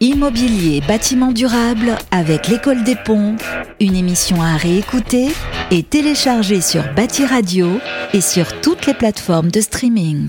Immobilier 0.00 0.82
bâtiment 0.86 1.32
durable 1.32 1.96
avec 2.10 2.48
l'école 2.48 2.84
des 2.84 2.96
ponts, 2.96 3.36
une 3.80 3.96
émission 3.96 4.40
à 4.42 4.56
réécouter 4.56 5.28
et 5.70 5.82
télécharger 5.82 6.60
sur 6.60 6.82
Bâti 6.94 7.24
Radio 7.24 7.80
et 8.12 8.20
sur 8.20 8.60
toutes 8.60 8.86
les 8.86 8.94
plateformes 8.94 9.50
de 9.50 9.60
streaming. 9.60 10.28